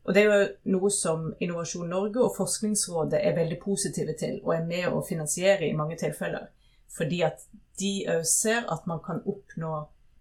Og 0.08 0.14
Det 0.14 0.22
er 0.24 0.30
jo 0.32 0.76
noe 0.78 0.90
som 0.94 1.34
Innovasjon 1.44 1.90
Norge 1.92 2.22
og 2.24 2.36
Forskningsrådet 2.38 3.20
er 3.20 3.36
veldig 3.36 3.58
positive 3.60 4.14
til, 4.16 4.38
og 4.46 4.54
er 4.56 4.64
med 4.64 4.88
å 4.88 5.02
finansiere 5.04 5.68
i 5.68 5.76
mange 5.76 5.98
tilfeller. 6.00 6.48
Fordi 6.96 7.22
at 7.28 7.44
de 7.80 7.92
òg 8.14 8.24
ser 8.26 8.64
at 8.72 8.88
man 8.88 9.02
kan 9.04 9.20
oppnå 9.28 9.74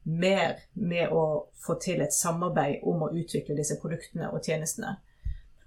mer 0.07 0.59
med 0.75 1.15
å 1.15 1.47
få 1.63 1.79
til 1.83 2.03
et 2.03 2.15
samarbeid 2.15 2.83
om 2.83 3.05
å 3.07 3.13
utvikle 3.15 3.57
disse 3.59 3.79
produktene 3.83 4.33
og 4.33 4.43
tjenestene. 4.43 4.97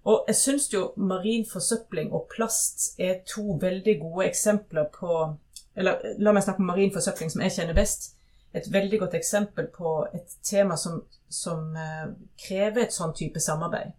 Og 0.07 0.23
jeg 0.27 0.35
syns 0.35 0.69
jo 0.73 0.93
marin 0.95 1.45
forsøpling 1.45 2.13
og 2.15 2.29
plast 2.31 2.93
er 2.99 3.19
to 3.27 3.57
veldig 3.62 3.97
gode 4.01 4.29
eksempler 4.29 4.88
på 4.95 5.35
Eller 5.75 6.15
la 6.19 6.31
meg 6.33 6.43
snakke 6.43 6.59
om 6.59 6.67
marin 6.67 6.91
forsøpling, 6.91 7.29
som 7.31 7.41
jeg 7.41 7.53
kjenner 7.55 7.75
best. 7.77 8.15
Et 8.53 8.65
veldig 8.73 8.99
godt 8.99 9.13
eksempel 9.15 9.67
på 9.71 10.07
et 10.13 10.33
tema 10.43 10.75
som, 10.75 11.03
som 11.29 11.75
uh, 11.77 12.09
krever 12.41 12.83
et 12.83 12.95
sånn 12.95 13.13
type 13.15 13.39
samarbeid. 13.39 13.93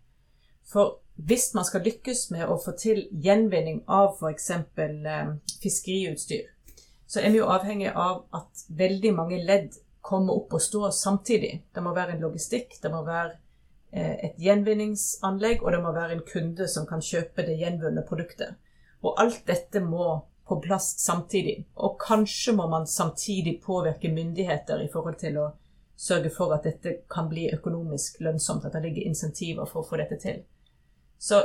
For 0.73 0.99
hvis 1.27 1.55
man 1.55 1.65
skal 1.65 1.85
lykkes 1.85 2.31
med 2.35 2.49
å 2.49 2.59
få 2.61 2.75
til 2.79 3.03
gjenvinning 3.25 3.83
av 3.91 4.17
f.eks. 4.19 4.51
Eh, 4.51 5.31
fiskeriutstyr, 5.63 6.49
så 7.11 7.21
er 7.21 7.33
vi 7.33 7.41
jo 7.41 7.49
avhengig 7.51 7.91
av 7.91 8.25
at 8.37 8.65
veldig 8.69 9.13
mange 9.17 9.41
ledd 9.43 9.75
kommer 10.01 10.39
opp 10.39 10.55
og 10.57 10.63
står 10.63 10.91
samtidig. 10.97 11.53
Det 11.75 11.83
må 11.85 11.95
være 11.97 12.17
en 12.17 12.25
logistikk, 12.25 12.79
det 12.83 12.93
må 12.93 13.03
være 13.07 13.33
eh, 13.35 13.41
et 13.93 14.37
gjenvinningsanlegg, 14.39 15.63
og 15.65 15.73
det 15.75 15.81
må 15.83 15.93
være 15.95 16.17
en 16.17 16.27
kunde 16.27 16.69
som 16.71 16.87
kan 16.87 17.03
kjøpe 17.03 17.43
det 17.47 17.59
gjenvunne 17.59 18.05
produktet. 18.07 18.59
Og 19.03 19.17
alt 19.19 19.43
dette 19.49 19.83
må 19.83 20.21
på 20.51 20.61
plass 20.61 20.93
samtidig. 20.99 21.65
Og 21.75 21.99
kanskje 22.03 22.55
må 22.59 22.69
man 22.69 22.87
samtidig 22.87 23.61
påvirke 23.63 24.11
myndigheter 24.13 24.83
i 24.83 24.91
forhold 24.93 25.19
til 25.21 25.39
å 25.39 25.49
sørge 26.01 26.31
for 26.35 26.55
at 26.57 26.65
dette 26.67 26.97
kan 27.13 27.29
bli 27.31 27.49
økonomisk 27.55 28.21
lønnsomt, 28.25 28.65
at 28.65 28.75
det 28.75 28.83
ligger 28.87 29.11
insentiver 29.11 29.69
for 29.69 29.83
å 29.83 29.89
få 29.91 30.01
dette 30.01 30.19
til. 30.23 30.41
Så 31.19 31.43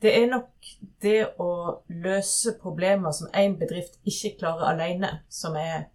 det 0.00 0.14
er 0.16 0.30
nok 0.30 0.70
det 1.02 1.18
å 1.42 1.50
løse 1.88 2.54
problemer 2.62 3.12
som 3.12 3.28
én 3.36 3.58
bedrift 3.60 3.98
ikke 4.08 4.36
klarer 4.40 4.70
alene, 4.70 5.10
som 5.28 5.58
er 5.60 5.90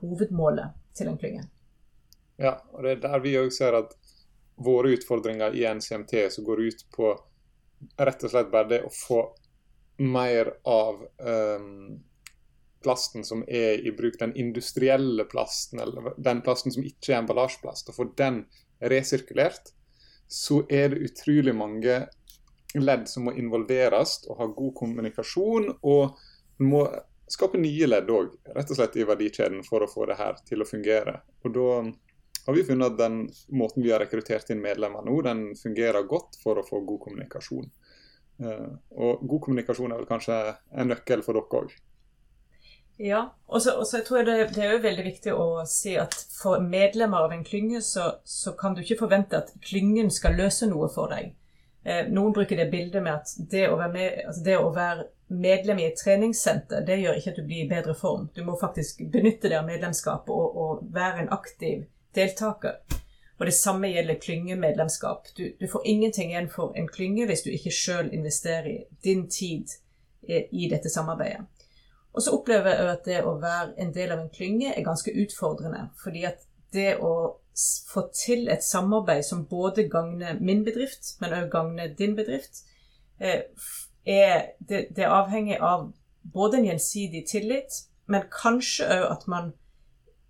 hovedmålet 0.00 0.74
til 0.98 1.12
en 1.12 1.18
klynge. 1.20 1.44
Ja, 2.38 2.56
og 2.72 2.82
det 2.82 2.96
er 2.96 3.04
der 3.04 3.22
vi 3.22 3.36
òg 3.38 3.52
ser 3.54 3.76
at 3.78 3.94
våre 4.58 4.92
utfordringer 4.96 5.54
i 5.56 5.64
NCMT 5.66 6.26
som 6.34 6.44
går 6.44 6.62
ut 6.68 6.84
på 6.96 7.12
rett 7.98 8.24
og 8.24 8.32
slett 8.32 8.50
bare 8.50 8.70
det 8.72 8.82
å 8.86 8.92
få 8.92 9.22
mer 10.02 10.50
av 10.66 11.02
um, 11.22 11.98
plasten 12.82 13.24
som 13.26 13.42
er 13.46 13.82
i 13.86 13.92
bruk, 13.94 14.18
den 14.18 14.34
industrielle 14.38 15.26
plasten, 15.30 15.80
eller 15.82 16.12
den 16.18 16.42
plasten 16.46 16.74
som 16.74 16.86
ikke 16.86 17.12
er 17.12 17.20
emballasjeplast, 17.22 17.90
og 17.90 17.98
få 17.98 18.08
den 18.18 18.44
resirkulert 18.78 19.72
så 20.28 20.62
er 20.68 20.92
det 20.92 21.08
utrolig 21.08 21.54
mange 21.56 22.02
ledd 22.76 23.06
som 23.08 23.24
må 23.26 23.32
involveres 23.40 24.20
og 24.28 24.42
ha 24.42 24.48
god 24.52 24.74
kommunikasjon. 24.76 25.70
Og 25.88 26.18
må 26.68 26.82
skape 27.30 27.60
nye 27.60 27.88
ledd 27.88 28.10
òg, 28.12 28.34
rett 28.54 28.72
og 28.72 28.78
slett 28.78 28.98
i 29.00 29.06
verdikjeden, 29.08 29.62
for 29.64 29.84
å 29.84 29.90
få 29.90 30.08
det 30.10 30.18
her 30.20 30.36
til 30.48 30.62
å 30.62 30.68
fungere. 30.68 31.16
Og 31.44 31.54
da 31.56 31.70
har 32.48 32.56
vi 32.56 32.64
funnet 32.64 32.94
at 32.94 32.98
den 32.98 33.18
måten 33.60 33.84
vi 33.84 33.90
har 33.92 34.00
rekruttert 34.00 34.48
inn 34.54 34.62
medlemmer 34.64 35.04
nå, 35.04 35.18
den 35.26 35.50
fungerer 35.58 36.06
godt 36.08 36.38
for 36.40 36.56
å 36.56 36.64
få 36.64 36.80
god 36.88 37.02
kommunikasjon. 37.04 37.66
Eh, 38.40 38.70
og 38.96 39.26
god 39.28 39.42
kommunikasjon 39.44 39.92
er 39.92 40.00
vel 40.00 40.08
kanskje 40.08 40.38
en 40.72 40.88
nøkkel 40.88 41.24
for 41.26 41.36
dere 41.36 41.60
òg? 41.60 41.74
Ja, 42.98 43.20
og 43.46 43.60
så 43.62 44.00
tror 44.02 44.22
jeg 44.22 44.26
det, 44.26 44.36
det 44.56 44.62
er 44.64 44.72
jo 44.72 44.86
veldig 44.86 45.04
viktig 45.06 45.34
å 45.36 45.66
si 45.70 45.92
at 46.00 46.16
for 46.34 46.64
medlemmer 46.64 47.28
av 47.28 47.34
en 47.36 47.44
klynge 47.46 47.82
så, 47.84 48.08
så 48.24 48.56
kan 48.58 48.74
du 48.74 48.80
ikke 48.82 48.98
forvente 49.04 49.38
at 49.38 49.52
klyngen 49.68 50.08
skal 50.10 50.34
løse 50.40 50.66
noe 50.72 50.88
for 50.90 51.12
deg. 51.12 51.36
Eh, 51.84 52.08
noen 52.08 52.32
bruker 52.34 52.58
det 52.58 52.70
bildet 52.72 53.04
med 53.04 53.20
at 53.20 53.36
det 53.52 53.68
å, 53.68 53.76
med, 53.92 54.24
altså 54.24 54.42
det 54.48 54.56
å 54.56 54.72
være 54.74 55.06
medlem 55.28 55.84
i 55.84 55.86
et 55.90 56.00
treningssenter, 56.00 56.82
det 56.88 56.98
gjør 57.02 57.20
ikke 57.20 57.36
at 57.36 57.38
du 57.38 57.44
blir 57.44 57.66
i 57.66 57.70
bedre 57.70 57.94
form. 57.94 58.26
Du 58.34 58.42
må 58.48 58.56
faktisk 58.58 59.04
benytte 59.12 59.46
deg 59.46 59.60
av 59.60 59.68
medlemskapet 59.68 60.32
og, 60.32 60.58
og, 60.58 60.82
være 60.96 61.26
en 61.26 61.32
aktiv 61.36 61.84
deltaker. 62.18 62.80
Og 63.38 63.46
det 63.46 63.54
samme 63.54 63.90
gjelder 63.92 64.18
klyngemedlemskap. 64.18 65.30
Du, 65.38 65.44
du 65.60 65.68
får 65.70 65.86
ingenting 65.86 66.32
igjen 66.32 66.50
for 66.50 66.74
en 66.76 66.88
klynge 66.90 67.28
hvis 67.30 67.44
du 67.46 67.52
ikke 67.54 67.74
sjøl 67.74 68.10
investerer 68.12 68.88
din 69.04 69.28
tid 69.30 69.78
i 70.28 70.66
dette 70.68 70.90
samarbeidet. 70.90 71.46
Og 72.12 72.22
så 72.22 72.34
opplever 72.34 72.74
jeg 72.74 72.88
at 72.90 73.04
det 73.06 73.18
å 73.22 73.36
være 73.38 73.76
en 73.78 73.92
del 73.94 74.10
av 74.10 74.22
en 74.24 74.32
klynge 74.34 74.72
er 74.72 74.86
ganske 74.86 75.12
utfordrende. 75.22 75.84
Fordi 76.02 76.24
at 76.26 76.42
det 76.74 76.96
å 76.98 77.12
få 77.92 78.08
til 78.14 78.48
et 78.50 78.64
samarbeid 78.64 79.24
som 79.26 79.46
både 79.46 79.88
gagner 79.90 80.40
min 80.40 80.64
bedrift, 80.66 81.14
men 81.20 81.34
også 81.36 81.52
gagner 81.52 81.94
din 81.98 82.16
bedrift, 82.18 82.64
eh, 83.20 83.46
er 84.06 84.50
det, 84.58 84.88
det 84.96 85.04
er 85.04 85.14
avhengig 85.14 85.58
av 85.60 85.92
både 86.34 86.58
en 86.58 86.68
gjensidig 86.72 87.24
tillit, 87.30 87.82
men 88.06 88.26
kanskje 88.32 88.88
òg 88.88 89.06
at 89.12 89.26
man 89.28 89.52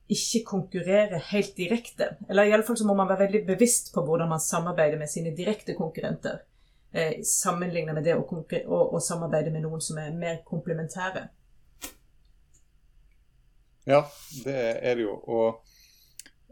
ikke 0.08 0.44
konkurrere 0.46 1.20
helt 1.30 1.56
direkte. 1.56 2.14
Eller 2.28 2.48
iallfall 2.48 2.78
så 2.80 2.86
må 2.88 2.96
man 2.96 3.08
være 3.10 3.26
veldig 3.26 3.42
bevisst 3.50 3.92
på 3.94 4.04
hvordan 4.06 4.30
man 4.30 4.40
samarbeider 4.40 5.00
med 5.00 5.10
sine 5.10 5.34
direkte 5.36 5.76
konkurrenter. 5.76 6.40
Eh, 6.92 7.20
sammenlignet 7.24 7.94
med 7.94 8.06
det 8.08 8.14
å, 8.16 8.24
å, 8.24 8.78
å, 8.96 9.00
samarbeide 9.04 9.52
med 9.52 9.66
noen 9.66 9.82
som 9.84 10.00
er 10.00 10.14
mer 10.16 10.40
komplementære. 10.48 11.26
Ja, 13.88 14.06
det 14.44 14.56
er 14.56 14.96
det 14.96 15.04
jo. 15.04 15.18
Og 15.28 15.48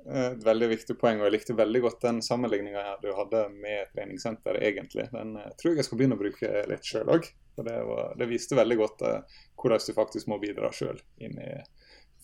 eh, 0.05 0.35
et 0.35 0.45
veldig 0.45 0.69
viktig 0.75 0.99
poeng. 1.01 1.23
Og 1.23 1.31
jeg 1.31 1.39
likte 1.39 1.57
veldig 1.57 1.83
godt 1.89 2.05
den 2.05 2.21
sammenligninga 2.25 2.99
du 3.01 3.09
hadde 3.17 3.47
med 3.57 3.89
treningssenter, 3.97 4.61
egentlig. 4.61 5.09
Den 5.17 5.39
eh, 5.41 5.51
tror 5.57 5.73
jeg 5.73 5.81
jeg 5.81 5.89
skal 5.89 6.03
begynne 6.03 6.21
å 6.21 6.25
bruke 6.27 6.53
litt 6.69 6.93
sjøl 6.93 7.17
òg. 7.17 7.33
Det, 7.57 7.81
var, 7.89 8.13
det, 8.21 8.29
viste 8.29 8.57
veldig 8.59 8.77
godt 8.83 9.09
eh, 9.09 9.41
hvordan 9.57 9.81
du 9.89 9.97
faktisk 9.97 10.29
må 10.29 10.37
bidra 10.43 10.69
sjøl 10.77 11.01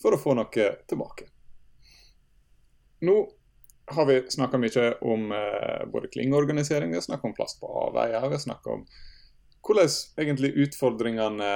for 0.03 0.15
å 0.15 0.19
få 0.19 0.35
noe 0.37 0.67
tilbake. 0.89 1.29
Nå 3.03 3.15
har 3.93 4.07
vi 4.07 4.19
snakka 4.31 4.59
mye 4.59 4.89
om 5.03 5.31
eh, 5.35 5.85
både 5.91 6.11
klyngeorganisering, 6.11 6.91
vi 6.91 6.99
har 6.99 7.07
snakka 7.07 7.27
om 7.27 7.35
plast 7.35 7.59
på 7.59 7.71
avveier, 7.87 8.21
vi 8.27 8.37
har 8.37 8.43
snakka 8.43 8.77
om 8.77 8.85
hvordan 9.63 9.89
egentlig 10.19 10.51
utfordringene 10.65 11.49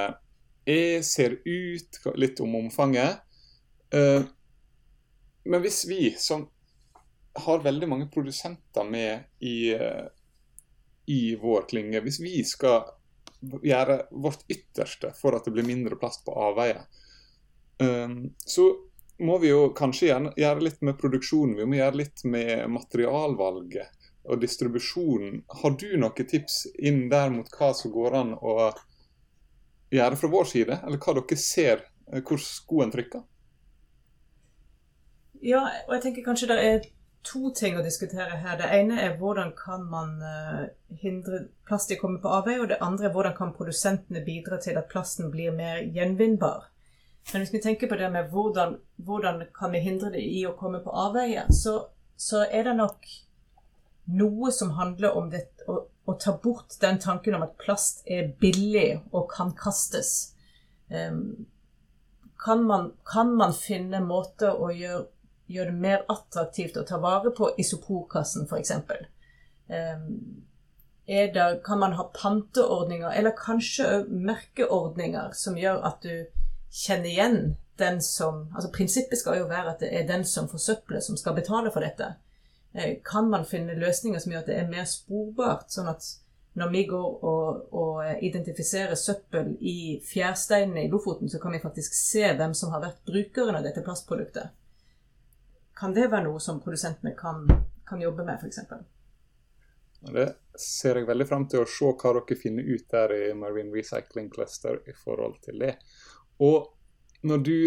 er, 0.67 1.01
ser 1.03 1.37
ut, 1.43 1.99
litt 2.15 2.39
om 2.43 2.55
omfanget. 2.59 3.23
Eh, 3.95 4.27
men 5.47 5.63
hvis 5.63 5.85
vi 5.87 6.11
som 6.19 6.49
har 7.37 7.63
veldig 7.63 7.87
mange 7.87 8.07
produsenter 8.11 8.83
med 8.83 9.23
i, 9.39 9.75
uh, 9.75 10.07
i 11.05 11.35
vår 11.35 11.67
klynge, 11.69 12.01
hvis 12.01 12.19
vi 12.19 12.41
skal 12.43 12.89
gjøre 13.63 13.99
vårt 14.11 14.43
ytterste 14.49 15.13
for 15.15 15.37
at 15.37 15.45
det 15.45 15.53
blir 15.53 15.67
mindre 15.67 15.99
plast 16.01 16.25
på 16.25 16.33
avveier, 16.33 16.81
så 17.77 18.65
må 19.17 19.37
vi 19.41 19.49
jo 19.49 19.69
kanskje 19.77 20.09
gjøre, 20.09 20.63
litt 20.63 20.81
med 20.85 20.97
produksjonen. 20.99 21.55
Vi 21.57 21.65
må 21.65 21.79
gjøre 21.79 22.01
litt 22.03 22.23
med 22.25 22.67
materialvalget 22.73 24.09
og 24.27 24.41
distribusjonen. 24.41 25.43
Har 25.61 25.77
du 25.79 25.87
noen 25.97 26.27
tips 26.29 26.65
inn 26.77 27.07
der 27.11 27.31
mot 27.33 27.49
hva 27.57 27.71
som 27.77 27.93
går 27.93 28.17
an 28.19 28.35
å 28.37 28.57
gjøre 29.93 30.19
fra 30.19 30.29
vår 30.31 30.51
side, 30.51 30.79
eller 30.83 31.01
hva 31.01 31.15
dere 31.17 31.39
ser 31.39 31.85
hvor 32.27 32.41
skoen 32.41 32.91
trykker? 32.91 33.23
Ja, 35.43 35.63
og 35.87 35.97
jeg 35.97 36.03
tenker 36.03 36.25
kanskje 36.25 36.49
det 36.51 36.61
er 36.65 36.85
to 37.27 37.51
ting 37.55 37.77
å 37.77 37.83
diskutere 37.83 38.39
her. 38.41 38.57
Det 38.59 38.69
ene 38.73 38.99
er 39.03 39.17
hvordan 39.19 39.51
kan 39.57 39.83
man 39.89 40.15
uh, 40.23 40.63
hindre 41.01 41.45
plast 41.67 41.91
i 41.91 41.97
å 41.97 42.01
komme 42.01 42.21
på 42.23 42.31
avveie, 42.31 42.61
og 42.63 42.71
det 42.71 42.79
andre 42.83 43.09
er 43.09 43.15
hvordan 43.15 43.35
kan 43.37 43.53
produsentene 43.55 44.23
bidra 44.25 44.59
til 44.63 44.79
at 44.79 44.89
plasten 44.91 45.31
blir 45.33 45.55
mer 45.55 45.83
gjenvinnbar. 45.83 46.69
Men 47.33 47.43
hvis 47.43 47.53
vi 47.53 47.61
tenker 47.61 47.89
på 47.91 47.97
det 47.99 48.07
med 48.11 48.29
hvordan, 48.31 48.77
hvordan 49.03 49.41
kan 49.55 49.73
vi 49.75 49.83
hindre 49.83 50.13
det 50.13 50.23
i 50.23 50.45
å 50.47 50.55
komme 50.59 50.79
på 50.83 50.93
avveie, 50.95 51.43
så, 51.51 51.79
så, 52.15 52.45
er 52.45 52.69
det 52.69 52.77
nok 52.77 53.09
noe 54.17 54.51
som 54.55 54.71
handler 54.77 55.17
om 55.19 55.27
det, 55.33 55.43
å, 55.67 55.81
å, 56.07 56.15
ta 56.15 56.37
bort 56.43 56.77
den 56.81 57.01
tanken 57.03 57.35
om 57.35 57.43
at 57.43 57.57
plast 57.59 58.05
er 58.07 58.31
billig 58.39 59.01
og 59.11 59.27
kan 59.33 59.51
kastes. 59.59 60.31
Um, 60.87 61.45
kan, 62.39 62.63
man, 62.63 62.93
kan 63.03 63.35
man 63.35 63.51
finne 63.57 63.99
måter 64.05 64.55
å 64.55 64.71
gjøre 64.71 65.05
gjøre 65.47 65.71
det 65.71 65.81
mer 65.81 66.03
attraktivt 66.11 66.77
å 66.77 66.85
ta 66.87 66.99
vare 67.01 67.31
på 67.35 67.53
isoporkassen, 67.59 68.47
f.eks. 68.47 68.73
Um, 68.75 69.05
ehm, 71.07 71.61
kan 71.65 71.79
man 71.79 71.95
ha 71.99 72.09
panteordninger, 72.15 73.09
eller 73.15 73.35
kanskje 73.37 74.03
merkeordninger, 74.07 75.31
som 75.33 75.57
gjør 75.59 75.83
at 75.87 76.03
du 76.03 76.27
kjenner 76.73 77.09
igjen 77.09 77.41
den 77.77 78.01
som 78.01 78.47
Altså 78.55 78.71
prinsippet 78.73 79.19
skal 79.19 79.37
jo 79.37 79.49
være 79.49 79.75
at 79.75 79.83
det 79.83 79.91
er 79.93 80.07
den 80.09 80.25
som 80.25 80.49
forsøpler, 80.49 80.99
som 80.99 81.17
skal 81.17 81.35
betale 81.37 81.71
for 81.71 81.85
dette. 81.85 82.15
Eh, 82.73 82.97
kan 83.05 83.29
man 83.29 83.45
finne 83.45 83.77
løsninger 83.77 84.19
som 84.19 84.33
gjør 84.33 84.45
at 84.45 84.49
det 84.49 84.57
er 84.57 84.71
mer 84.71 84.87
sporbart, 84.89 85.69
sånn 85.73 85.91
at 85.91 86.07
når 86.57 86.71
vi 86.73 86.83
går 86.89 87.23
og, 87.29 87.73
og 87.77 88.23
identifiserer 88.25 88.97
søppel 88.97 89.53
i 89.61 89.99
fjærsteinene 90.01 90.87
i 90.87 90.89
Lofoten, 90.89 91.29
så 91.29 91.39
kan 91.39 91.53
vi 91.53 91.61
faktisk 91.61 91.93
se 91.93 92.23
hvem 92.33 92.55
som 92.57 92.73
har 92.73 92.81
vært 92.81 93.03
brukeren 93.05 93.59
av 93.59 93.65
dette 93.67 93.83
plastproduktet. 93.85 94.55
Kan 95.77 95.93
det 95.93 96.07
være 96.09 96.25
noe 96.25 96.41
som 96.41 96.57
produsentene 96.63 97.13
kan, 97.17 97.45
kan 97.85 98.01
jobbe 98.01 98.25
med, 98.25 98.41
f.eks.? 98.41 98.63
Det 100.07 100.27
ser 100.57 100.97
jeg 100.97 101.09
veldig 101.09 101.27
fram 101.29 101.45
til 101.49 101.61
å 101.61 101.69
se 101.69 101.91
hva 101.93 102.15
dere 102.17 102.37
finner 102.41 102.65
ut 102.65 102.89
der 102.89 103.13
i 103.13 103.23
Marine 103.37 103.73
Recycling 103.73 104.31
Cluster 104.33 104.81
i 104.89 104.97
forhold 104.97 105.37
til 105.45 105.61
det. 105.61 105.75
Og 106.43 106.67
når 107.27 107.43
du 107.43 107.57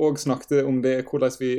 òg 0.00 0.18
snakket 0.18 0.64
om 0.64 0.80
det, 0.82 1.02
hvordan 1.08 1.36
vi 1.40 1.54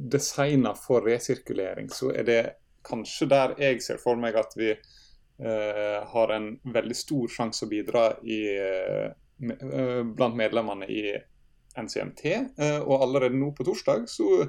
designer 0.00 0.78
for 0.78 1.04
resirkulering, 1.04 1.90
så 1.92 2.12
er 2.14 2.26
det 2.28 2.40
kanskje 2.86 3.28
der 3.28 3.54
jeg 3.60 3.82
ser 3.84 4.00
for 4.00 4.16
meg 4.16 4.38
at 4.40 4.54
vi 4.56 4.70
eh, 4.72 5.98
har 6.12 6.32
en 6.36 6.54
veldig 6.64 6.96
stor 6.96 7.28
sjanse 7.28 7.66
å 7.66 7.70
bidra 7.70 8.06
i, 8.24 8.40
med, 9.44 9.64
blant 10.16 10.38
medlemmene 10.38 10.88
i 10.88 11.04
NCMT. 11.76 12.24
Eh, 12.56 12.78
og 12.80 13.04
allerede 13.04 13.36
nå 13.36 13.52
på 13.56 13.66
torsdag 13.66 14.08
så 14.10 14.46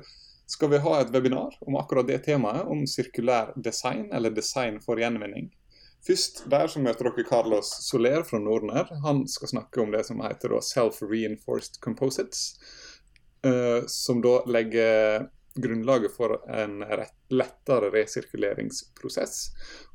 skal 0.51 0.71
vi 0.73 0.81
ha 0.83 0.97
et 0.99 1.11
webinar 1.13 1.55
om 1.67 1.77
akkurat 1.79 2.07
det 2.07 2.21
temaet, 2.25 2.67
om 2.67 2.83
sirkulær 2.87 3.53
design, 3.55 4.09
eller 4.13 4.33
design 4.35 4.79
for 4.83 4.99
gjenvinning. 4.99 5.51
Først 6.07 6.45
der 6.49 6.69
så 6.71 6.81
møter 6.81 7.09
dere 7.09 7.25
Carlos 7.27 7.69
Soler 7.85 8.23
fra 8.25 8.39
Nordner. 8.41 8.89
Han 9.03 9.25
skal 9.29 9.51
snakke 9.53 9.83
om 9.83 9.91
det 9.93 10.05
som 10.07 10.23
heter 10.23 10.55
self-reinforced 10.65 11.77
composites. 11.83 12.55
Uh, 13.45 13.85
som 13.89 14.21
da 14.21 14.39
legger 14.49 15.27
grunnlaget 15.55 16.13
for 16.13 16.37
en 16.49 16.81
rett, 16.85 17.15
lettere 17.33 17.89
resirkuleringsprosess. 17.93 19.49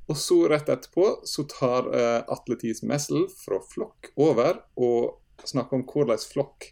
Og 0.06 0.18
så 0.18 0.40
rett 0.50 0.68
etterpå 0.70 1.08
så 1.26 1.46
tar 1.50 1.88
uh, 1.90 2.22
Atle 2.34 2.58
Thies 2.60 2.82
Messel 2.86 3.26
fra 3.40 3.60
Flokk 3.72 4.12
over 4.14 4.62
og 4.78 5.46
snakker 5.46 5.80
om 5.80 5.86
hvordan 5.86 6.22
Flokk 6.22 6.68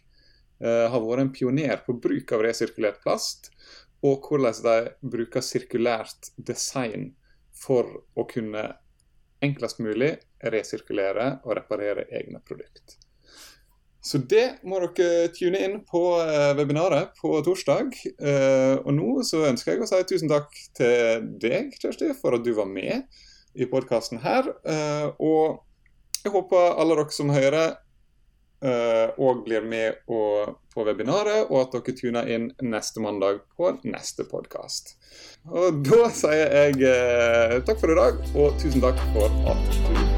uh, 0.63 0.87
har 0.91 1.01
vært 1.03 1.25
en 1.25 1.33
pioner 1.35 1.83
på 1.87 1.97
bruk 2.03 2.35
av 2.35 2.45
resirkulert 2.45 3.01
plast 3.03 3.51
og 4.05 4.27
hvordan 4.27 4.63
de 4.63 5.09
bruker 5.15 5.43
sirkulært 5.43 6.31
design 6.37 7.13
for 7.55 7.87
å 8.15 8.25
kunne 8.29 8.67
enklest 9.45 9.81
mulig 9.83 10.15
resirkulere 10.43 11.37
og 11.45 11.55
reparere 11.59 12.07
egne 12.11 12.41
produkter. 12.45 12.99
Så 14.05 14.19
det 14.21 14.59
må 14.69 14.77
dere 14.83 15.31
tune 15.33 15.59
inn 15.65 15.79
på 15.89 16.01
eh, 16.21 16.51
webinaret 16.57 17.15
på 17.17 17.31
torsdag. 17.45 17.95
Eh, 18.21 18.75
og 18.77 18.91
nå 18.93 19.23
så 19.25 19.47
ønsker 19.47 19.73
jeg 19.73 19.81
å 19.81 19.87
si 19.89 20.01
tusen 20.11 20.29
takk 20.29 20.51
til 20.77 21.25
deg, 21.41 21.73
Kjersti, 21.81 22.11
for 22.19 22.37
at 22.37 22.45
du 22.45 22.51
var 22.53 22.69
med 22.69 23.07
i 23.57 23.65
podkasten 23.71 24.21
her. 24.21 24.51
Eh, 24.61 25.07
og 25.17 26.21
jeg 26.21 26.35
håper 26.35 26.77
alle 26.77 26.99
dere 26.99 27.17
som 27.17 27.33
hører 27.33 27.79
og 28.65 29.29
eh, 29.31 29.43
blir 29.45 29.67
med 29.69 30.01
på 30.07 30.85
webinaret, 30.85 31.47
og 31.49 31.61
at 31.61 31.77
dere 31.77 31.97
tuner 31.99 32.31
inn 32.31 32.49
neste 32.65 33.03
mandag 33.03 33.43
på 33.57 33.75
neste 33.85 34.27
podkast. 34.29 34.95
Og 35.45 35.83
da 35.85 36.09
sier 36.09 36.57
jeg 36.59 36.81
eh, 36.89 37.59
takk 37.67 37.79
for 37.81 37.93
i 37.93 38.01
dag, 38.01 38.21
og 38.35 38.59
tusen 38.61 38.83
takk 38.83 39.01
for 39.13 39.41
at 39.53 39.81
du. 39.85 40.14